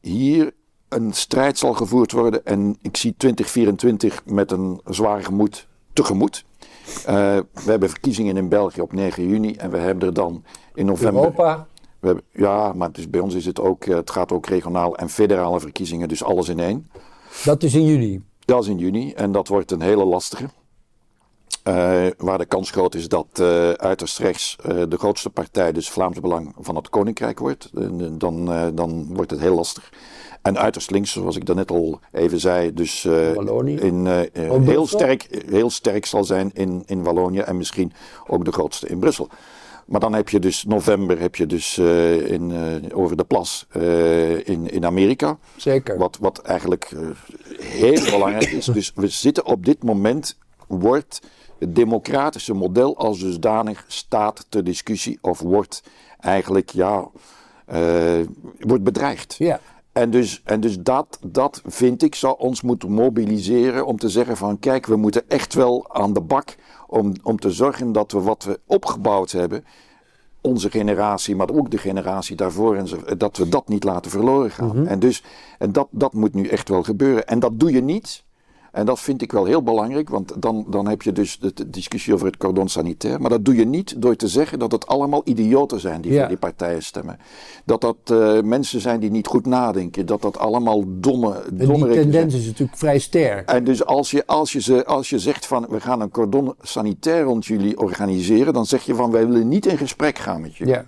[0.00, 0.52] hier
[0.88, 2.44] een strijd zal gevoerd worden.
[2.44, 6.44] En ik zie 2024 met een zwaar gemoed tegemoet.
[7.06, 7.14] Eh,
[7.52, 11.22] we hebben verkiezingen in België op 9 juni en we hebben er dan in november.
[11.22, 11.66] Europa.
[12.00, 14.96] We hebben, ja, maar dus bij ons is het ook, eh, het gaat ook regionaal
[14.96, 16.90] en federale verkiezingen, dus alles in één.
[17.44, 18.22] Dat is in juni.
[18.44, 20.48] Dat is in juni en dat wordt een hele lastige.
[21.62, 23.40] Eh, waar de kans groot is dat
[23.76, 24.56] uiterst rechts
[24.88, 27.70] de grootste partij, dus Vlaams Belang, van het Koninkrijk wordt.
[28.20, 29.90] Dan, dan wordt het heel lastig.
[30.42, 33.34] En uiterst links, zoals ik daarnet al even zei, dus eh,
[33.64, 37.92] in, eh, eh, heel, sterk, heel sterk zal zijn in, in Wallonië en misschien
[38.26, 39.28] ook de grootste in Brussel.
[39.86, 43.66] Maar dan heb je dus november heb je dus in, eh, over de plas
[44.44, 45.38] in, in Amerika.
[45.56, 45.98] Zeker.
[45.98, 46.92] Wat, wat eigenlijk
[47.60, 48.64] heel belangrijk is.
[48.64, 51.20] Dus we zitten op dit moment, wordt
[51.58, 55.82] het democratische model als dusdanig staat ter discussie of wordt
[56.20, 57.08] eigenlijk, ja,
[58.58, 59.34] wordt bedreigd.
[59.38, 59.60] Ja.
[59.98, 64.36] En dus, en dus dat, dat vind ik zou ons moeten mobiliseren om te zeggen
[64.36, 68.20] van kijk, we moeten echt wel aan de bak om, om te zorgen dat we
[68.20, 69.64] wat we opgebouwd hebben,
[70.40, 74.50] onze generatie, maar ook de generatie daarvoor, en zo, dat we dat niet laten verloren
[74.50, 74.86] gaan.
[74.86, 75.22] En, dus,
[75.58, 77.26] en dat, dat moet nu echt wel gebeuren.
[77.26, 78.24] En dat doe je niet.
[78.78, 81.70] En dat vind ik wel heel belangrijk, want dan, dan heb je dus de, de
[81.70, 83.20] discussie over het cordon sanitair.
[83.20, 86.18] Maar dat doe je niet door te zeggen dat het allemaal idioten zijn die Ja.
[86.18, 87.18] voor die partijen stemmen.
[87.64, 90.06] Dat dat eh, mensen zijn die niet goed nadenken.
[90.06, 93.48] Dat dat allemaal domme, En die domme tendens is natuurlijk vrij sterk.
[93.48, 96.54] en dus als je, als, je ze, als je zegt van we gaan een cordon
[96.60, 100.56] sanitair rond jullie organiseren, dan zeg je van wij willen niet in gesprek gaan met
[100.56, 100.74] jullie.
[100.74, 100.84] Ja.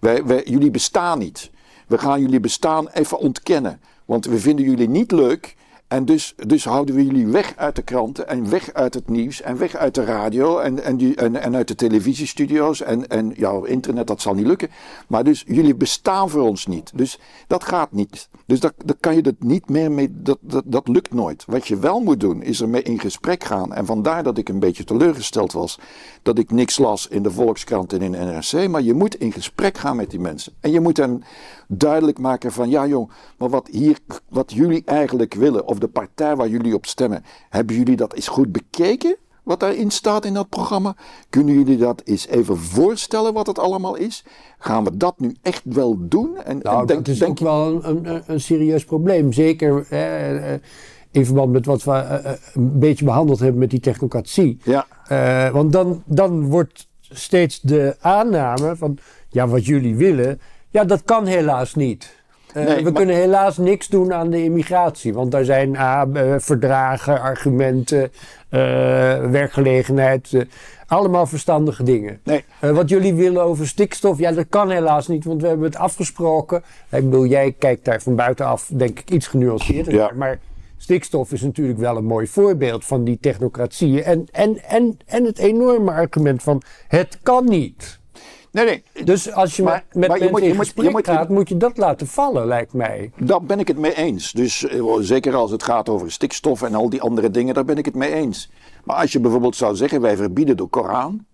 [0.00, 1.50] Wij, wij, jullie bestaan niet.
[1.86, 3.80] We gaan jullie bestaan even ontkennen.
[4.04, 5.55] Want we vinden jullie niet leuk.
[5.88, 9.42] En dus, dus houden we jullie weg uit de kranten en weg uit het nieuws
[9.42, 13.32] en weg uit de radio en, en, die, en, en uit de televisiestudio's en, en
[13.36, 14.68] ja, internet, dat zal niet lukken.
[15.08, 16.90] Maar dus jullie bestaan voor ons niet.
[16.94, 18.28] Dus dat gaat niet.
[18.46, 21.44] Dus daar, daar kan je het niet meer mee, dat, dat, dat lukt nooit.
[21.46, 23.74] Wat je wel moet doen, is ermee in gesprek gaan.
[23.74, 25.78] En vandaar dat ik een beetje teleurgesteld was
[26.22, 28.68] dat ik niks las in de Volkskrant en in de NRC.
[28.68, 30.52] Maar je moet in gesprek gaan met die mensen.
[30.60, 31.22] En je moet hen
[31.68, 36.36] duidelijk maken van ja jong, maar wat, hier, wat jullie eigenlijk willen, of de partij
[36.36, 39.16] waar jullie op stemmen, hebben jullie dat eens goed bekeken?
[39.42, 40.96] Wat daarin staat in dat programma?
[41.30, 44.24] Kunnen jullie dat eens even voorstellen wat het allemaal is?
[44.58, 46.36] Gaan we dat nu echt wel doen?
[46.36, 49.32] En, nou, en denk, dat is denk ook wel een, een, een, serieus probleem.
[49.32, 50.52] Zeker eh,
[51.10, 54.58] in verband met wat we uh, een beetje behandeld hebben met die technocratie.
[54.62, 54.86] Ja.
[55.12, 58.98] Uh, want dan, dan wordt steeds de aanname van,
[59.28, 62.24] ja, wat jullie willen, ja, dat kan helaas niet.
[62.56, 65.14] Uh, we kunnen helaas niks doen aan de immigratie.
[65.14, 68.10] Want daar zijn ah, verdragen, argumenten, uh,
[69.30, 70.46] werkgelegenheid.
[70.86, 72.20] allemaal verstandige dingen.
[72.24, 72.44] Nee.
[72.60, 75.24] wat jullie willen over stikstof, ja, dat kan helaas niet.
[75.24, 76.62] Want we hebben het afgesproken.
[76.90, 80.10] Ik bedoel, jij kijkt daar van buitenaf, denk ik, iets genuanceerder ja.
[80.14, 80.38] Maar
[80.76, 84.02] stikstof is natuurlijk wel een mooi voorbeeld van die technocratie.
[84.02, 87.98] En, en, en, en het enorme argument van het kan niet.
[88.56, 89.04] Nee, nee.
[89.04, 91.48] Dus als je maar, met maar mensen je moet, in gesprek je moet, gaat, moet
[91.48, 93.10] je dat laten vallen, lijkt mij.
[93.16, 94.32] Daar ben ik het mee eens.
[94.32, 97.76] Dus eh, zeker als het gaat over stikstof en al die andere dingen, daar ben
[97.76, 98.50] ik het mee eens.
[98.84, 101.24] Maar als je bijvoorbeeld zou zeggen, wij verbieden de Koran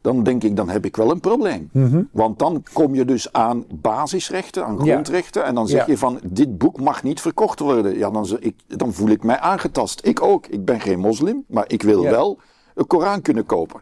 [0.00, 1.68] dan denk ik, dan heb ik wel een probleem.
[1.72, 2.02] Mhm.
[2.12, 5.44] Want dan kom je dus aan basisrechten, aan grondrechten.
[5.44, 7.98] En dan zeg je van, dit boek mag niet verkocht worden.
[7.98, 10.06] Ja, dan, ik, dan voel ik mij aangetast.
[10.06, 10.46] Ik ook.
[10.46, 12.38] Ik ben geen moslim, maar ik wil wel
[12.74, 13.80] een Koran kunnen kopen.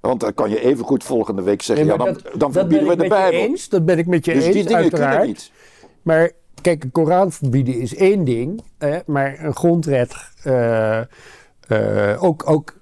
[0.00, 2.96] Want dan kan je even goed volgende week zeggen, ja, dan, dat, dan verbieden we
[2.96, 3.40] de Bijbel.
[3.40, 5.12] Eens, dat ben ik met je dus eens, die dingen uiteraard.
[5.12, 5.52] kunnen niet.
[6.02, 6.30] Maar
[6.62, 8.62] kijk, een Koran verbieden is één ding.
[8.78, 10.32] Hè, maar een grondrecht...
[10.46, 11.00] Uh,
[11.68, 12.80] uh, ook, ook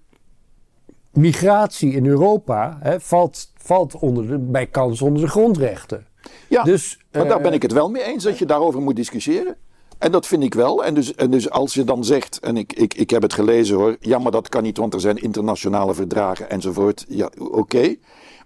[1.12, 6.06] migratie in Europa hè, valt, valt onder de, bij kans onder de grondrechten.
[6.48, 8.96] Ja, dus, maar daar ben eh, ik het wel mee eens dat je daarover moet
[8.96, 9.56] discussiëren.
[9.98, 10.84] En dat vind ik wel.
[10.84, 13.76] En dus, en dus als je dan zegt, en ik, ik, ik heb het gelezen
[13.76, 17.04] hoor, ja, maar dat kan niet, want er zijn internationale verdragen enzovoort.
[17.08, 17.94] Ja, oké.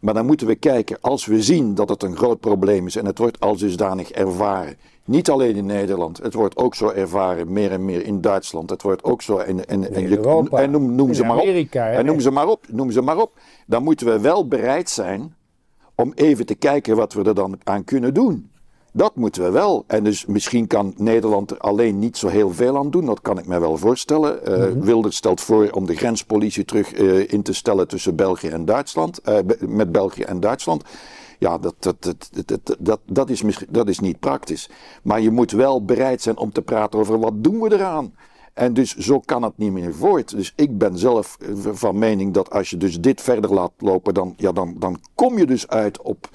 [0.01, 3.07] Maar dan moeten we kijken, als we zien dat het een groot probleem is en
[3.07, 4.77] het wordt als dusdanig ervaren.
[5.05, 8.71] Niet alleen in Nederland, het wordt ook zo ervaren meer en meer in Duitsland.
[8.71, 11.47] Het wordt ook zo in, in, Europa, en noem, noem ze maar op.
[11.75, 13.33] En noem ze maar op, noem ze maar op.
[13.67, 15.35] Dan moeten we wel bereid zijn
[15.95, 18.51] om even te kijken wat we er dan aan kunnen doen.
[18.93, 19.85] Dat moeten we wel.
[19.87, 23.07] En dus misschien kan Nederland er alleen niet zo heel veel aan doen.
[23.07, 24.41] Dat kan ik me wel voorstellen.
[24.49, 28.65] Uh, Wilders stelt voor om de grenspolitie terug uh, in te stellen tussen België en
[28.65, 29.21] Duitsland.
[29.29, 30.85] Uh, met België en Duitsland.
[31.39, 34.71] Ja, dat, dat, dat, dat, dat, is dat is niet praktisch.
[35.03, 38.15] Maar je moet wel bereid zijn om te praten over wat doen we eraan.
[38.55, 40.37] En dus zo kan het niet meer voort.
[40.37, 41.39] Dus ik ben zelf
[41.73, 45.39] van mening dat als je dus dit verder laat lopen, dan, ja, dan, dan kom
[45.39, 46.29] je dus uit op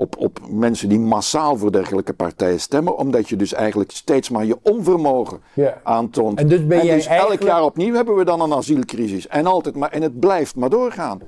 [0.00, 2.96] op, op mensen die massaal voor dergelijke partijen stemmen.
[2.96, 5.40] Omdat je dus eigenlijk steeds maar je onvermogen
[5.82, 6.38] aantoont.
[6.38, 9.28] En dus, ben en dus elk jaar opnieuw hebben we dan een asielcrisis.
[9.28, 11.20] En altijd maar, en het blijft maar doorgaan.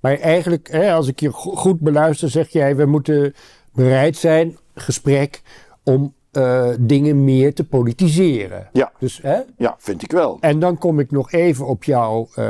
[0.00, 3.34] Maar eigenlijk, hè, als ik je goed beluister, zeg jij, we moeten
[3.72, 5.42] bereid zijn, gesprek,
[5.82, 8.68] om uh, dingen meer te politiseren.
[8.72, 8.92] Ja.
[8.98, 9.40] Dus, hè?
[9.56, 10.38] ja, vind ik wel.
[10.40, 12.44] En dan kom ik nog even op jouw uh,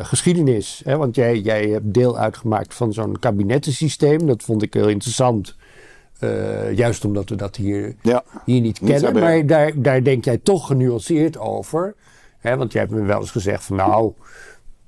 [0.00, 0.82] geschiedenis.
[0.84, 0.96] Hè?
[0.96, 4.26] Want jij, jij hebt deel uitgemaakt van zo'n kabinettensysteem.
[4.26, 5.56] Dat vond ik heel interessant.
[6.20, 9.12] Uh, juist omdat we dat hier, ja, hier niet kennen.
[9.12, 11.94] maar daar, daar denk jij toch genuanceerd over.
[12.38, 12.56] Hè?
[12.56, 14.12] Want jij hebt me wel eens gezegd van nou,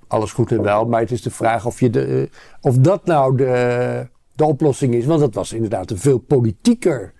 [0.07, 0.85] alles goed en wel.
[0.85, 2.29] Maar het is de vraag of, je de,
[2.61, 5.07] of dat nou de, de oplossing is.
[5.07, 7.13] Want dat was inderdaad een veel politieker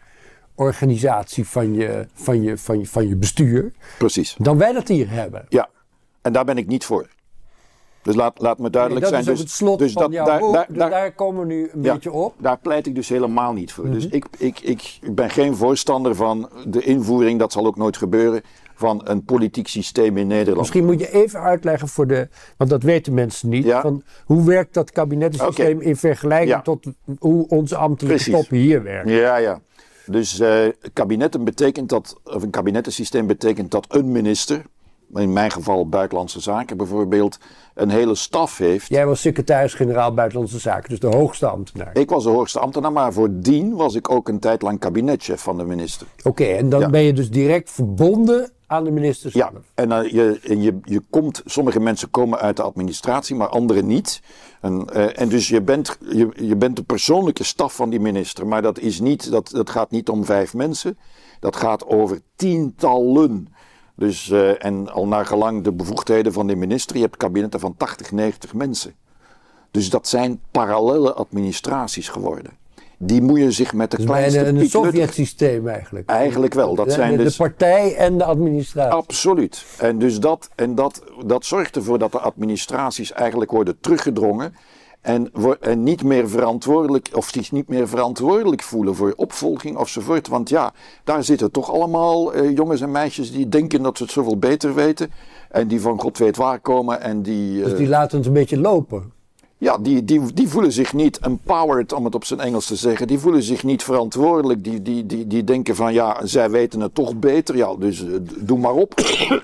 [0.55, 3.73] organisatie van je, van je, van je, van je bestuur.
[3.99, 4.37] Precies.
[4.39, 5.47] Dan wij dat hier hebben.
[5.49, 5.69] Ja,
[6.23, 7.09] en daar ben ik niet voor.
[8.03, 9.25] Dus laat, laat me duidelijk zijn.
[9.25, 11.41] Dat is dus, het slot dus van dat, jouw daar, boek, daar, dus daar, komen
[11.41, 12.35] we nu een beetje op.
[12.39, 13.91] Daar pleit ik dus helemaal niet voor.
[13.91, 14.17] Dus mhm.
[14.17, 18.43] ik, ik, ik ben geen voorstander van de invoering, dat zal ook nooit gebeuren,
[18.75, 20.59] van een politiek systeem in Nederland.
[20.59, 24.75] Misschien moet je even uitleggen voor de, want dat weten mensen niet, van hoe werkt
[24.75, 26.87] dat kabinettensysteem in vergelijking tot
[27.19, 29.13] hoe onze ambtelijke toppen hier werken.
[29.13, 29.61] Ja, ja.
[30.07, 34.63] Dus uh, kabinetten betekent dat, of een kabinettensysteem betekent dat een minister,
[35.15, 37.39] in mijn geval Buitenlandse Zaken bijvoorbeeld,
[37.75, 38.89] een hele staf heeft.
[38.89, 41.91] Jij was secretaris-generaal Buitenlandse Zaken, dus de hoogste ambtenaar.
[41.93, 45.57] Ik was de hoogste ambtenaar, maar voordien was ik ook een tijd lang kabinetchef van
[45.57, 46.07] de minister.
[46.23, 49.53] Oké, en dan ben je dus direct verbonden aan de minister zelf.
[49.53, 53.49] Ja, en, uh, je, en je, je komt, sommige mensen komen uit de administratie, maar
[53.49, 54.23] anderen niet.
[54.63, 58.47] En, uh, en dus je bent, je, je bent de persoonlijke staf van die minister.
[58.47, 60.99] Maar dat, is niet, dat, dat gaat niet om vijf mensen.
[61.41, 63.49] Dat gaat over tientallen
[63.97, 67.77] Dus, eh, en al naar gelang de bevoegdheden van de minister, je hebt kabinetten van
[67.77, 68.95] 80, 90 mensen.
[69.71, 72.53] Dus dat zijn parallele administraties geworden.
[73.05, 76.11] Die moeien zich met de Dus kleinste bijna een Sovjet-systeem eigenlijk.
[76.11, 76.75] Eigenlijk wel.
[76.75, 78.93] Dat de, zijn de dus partij en de administratie.
[78.93, 79.65] Absoluut.
[79.79, 84.55] En dus dat, en dat, dat zorgt ervoor dat de administraties eigenlijk worden teruggedrongen.
[85.01, 85.31] En,
[85.77, 90.29] niet meer verantwoordelijk, of zich niet meer verantwoordelijk voelen voor opvolging ofzovoort.
[90.29, 90.73] Want ja,
[91.05, 94.75] daar zitten toch allemaal eh, jongens en meisjes die denken dat ze het zoveel beter
[94.75, 95.11] weten.
[95.51, 97.01] En die van god weet waar komen.
[97.01, 99.13] En die, Dus eh, die laten het een beetje lopen.
[99.63, 103.07] Ja, die, die, die voelen zich niet empowered, om het op zijn Engels te zeggen.
[103.07, 104.65] Die voelen zich niet verantwoordelijk.
[104.65, 107.57] Die, die, die, die denken van ja, zij weten het toch beter.
[107.57, 108.95] Ja, dus eh, doe maar op.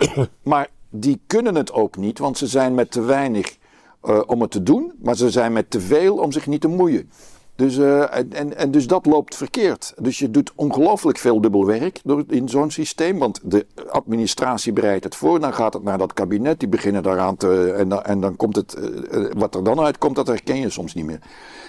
[0.43, 3.57] maar die kunnen het ook niet, want ze zijn met te weinig
[4.01, 4.93] eh, om het te doen.
[5.03, 7.11] Maar ze zijn met te veel om zich niet te moeien.
[7.59, 9.95] Dus, eh, en, en, dus dat loopt verkeerd.
[10.01, 13.19] Dus je doet ongelooflijk veel dubbel werk door, in zo'n systeem.
[13.19, 15.41] Want de administratie bereidt het voor.
[15.41, 16.61] Dan gaat het naar dat kabinet.
[16.61, 17.73] Die beginnen daaraan te.
[17.73, 18.75] En dan, en dan komt het.
[18.75, 21.19] eh, eh, wat er dan uitkomt, dat herken je soms niet meer.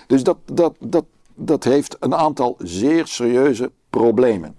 [0.08, 4.56] Dus dat, dat, dat, dat heeft een aantal zeer serieuze problemen.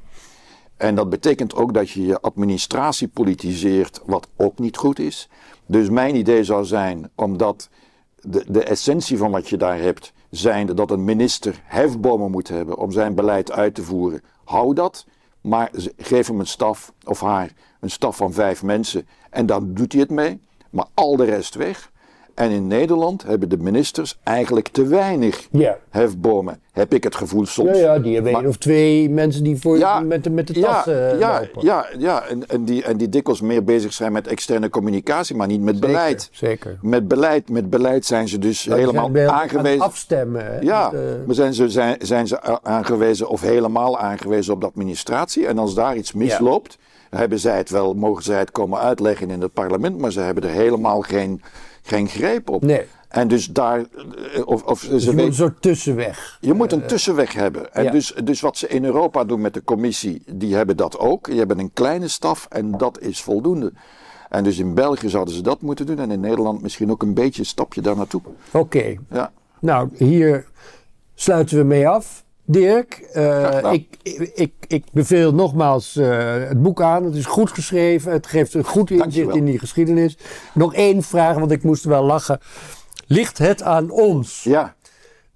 [0.76, 5.28] En dat betekent ook dat je je administratie politiseert, wat ook niet goed is.
[5.66, 7.68] Dus mijn idee zou zijn, omdat
[8.20, 12.76] de, de essentie van wat je daar hebt, zijnde dat een minister hefbomen moet hebben
[12.76, 15.06] om zijn beleid uit te voeren, hou dat.
[15.40, 19.92] Maar geef hem een staf, of haar, een staf van vijf mensen, en dan doet
[19.92, 20.40] hij het mee.
[20.70, 21.90] Maar al de rest weg.
[22.40, 25.76] En in Nederland hebben de ministers eigenlijk te weinig Ja.
[25.90, 27.68] hefbomen, heb ik het gevoel soms.
[27.78, 30.52] Ja, ja, die hebben Maar- één of twee mensen die voor met, de, met de
[30.52, 31.64] tas ja, eh, ja, lopen.
[31.64, 32.22] ja, ja.
[32.26, 35.74] En, en, die, en die dikwijls meer bezig zijn met externe communicatie, maar niet met
[35.74, 36.28] Zeker, beleid.
[36.32, 36.78] Zeker.
[36.82, 39.80] Met beleid, met beleid zijn ze dus die helemaal zijn wel aan aangewezen.
[39.84, 40.44] afstemmen.
[40.44, 40.60] hè.
[40.60, 45.46] Ja, eh, maar zijn ze, zijn, zijn ze aangewezen of helemaal aangewezen op de administratie.
[45.46, 46.78] En als daar iets misloopt,
[47.10, 50.42] hebben zij het wel, mogen zij het komen uitleggen in het parlement, maar ze hebben
[50.44, 51.42] er helemaal geen,
[51.82, 52.62] geen greep op.
[52.62, 52.86] Nee.
[53.08, 53.78] En dus daar,
[54.34, 56.38] eh, of, of ze dus je moet een soort tussenweg.
[56.40, 57.74] je moet een tussenweg hebben.
[57.74, 57.90] En ja.
[57.90, 61.24] dus, dus wat ze in Europa doen met de commissie, die hebben dat ook.
[61.24, 63.72] Die hebben een kleine staf en dat is voldoende.
[64.28, 65.98] En dus in België zouden ze dat moeten doen.
[65.98, 68.20] En in Nederland misschien ook een beetje een stapje daar naartoe.
[68.50, 68.96] Oké.
[69.10, 69.32] Ja.
[69.60, 70.46] Nou, hier
[71.14, 72.24] sluiten we mee af.
[72.50, 73.96] Dirk, eh, ik,
[74.34, 77.04] ik, ik beveel nogmaals eh, het boek aan.
[77.04, 78.12] Het is goed geschreven.
[78.12, 79.36] Het geeft een goed inzicht Dankjewel.
[79.36, 80.18] in die geschiedenis.
[80.54, 82.40] Nog één vraag, want ik moest wel lachen.
[83.06, 84.42] Ligt het aan ons?
[84.42, 84.74] ja,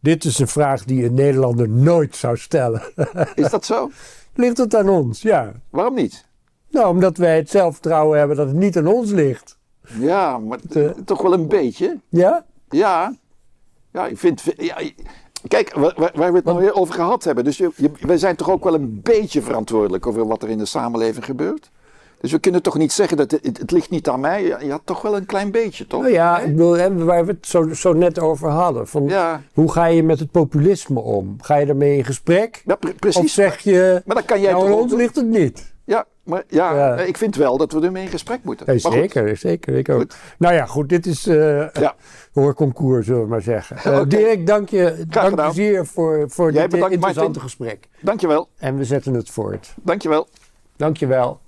[0.00, 2.82] Dit is een vraag die een Nederlander nooit zou stellen.
[3.34, 3.90] is dat zo?
[4.34, 5.22] ligt het aan ons?
[5.22, 5.52] Ja.
[5.70, 6.24] Waarom niet?
[6.70, 9.58] Nou, omdat wij het zelfvertrouwen hebben dat het niet aan ons ligt.
[9.98, 10.58] Ja, maar
[11.04, 11.98] toch wel een beetje.
[12.08, 12.44] Ja?
[12.68, 13.14] Ja.
[13.92, 14.42] Ja, ik vind...
[14.56, 14.76] Ja,
[15.48, 15.74] kijk,
[16.14, 17.44] waar, we het nou weer over gehad hebben.
[17.44, 20.58] Dus je, je- wij zijn toch ook wel een beetje verantwoordelijk over wat er in
[20.58, 21.70] de samenleving gebeurt.
[22.20, 24.44] Dus we kunnen toch niet zeggen dat het, het, ligt niet aan mij.
[24.46, 26.00] Ja, ja, toch wel een klein beetje, toch?
[26.00, 28.88] Nou ja, ik bedoel, waar we het zo, zo net over hadden.
[28.88, 29.42] Van, Ja.
[29.54, 31.36] Hoe ga je met het populisme om?
[31.40, 32.62] Ga je daarmee in gesprek?
[32.66, 33.34] Ja, pre- Of precies.
[33.34, 35.73] zeg je, Maar dan kan jij nou, toch ons ligt het niet?
[36.24, 36.96] Maar ja, Ja.
[37.00, 38.66] ik vind wel dat we ermee in gesprek moeten.
[38.66, 39.74] Nee, zeker, zeker.
[39.76, 39.98] Ik ook.
[40.00, 40.16] Goed.
[40.38, 41.94] Nou ja, goed, dit is eh Ja.
[42.32, 43.76] hoorconcours, zullen we maar zeggen.
[43.76, 44.06] Eh, Oké.
[44.06, 47.42] Dirk, dank je, dank je zeer voor, voor Jij dit eh, bedankt, interessante Martin.
[47.42, 47.88] gesprek.
[48.00, 49.74] Dankjewel, En we zetten het voort.
[49.82, 50.28] dankjewel.
[50.76, 51.40] Dank je wel.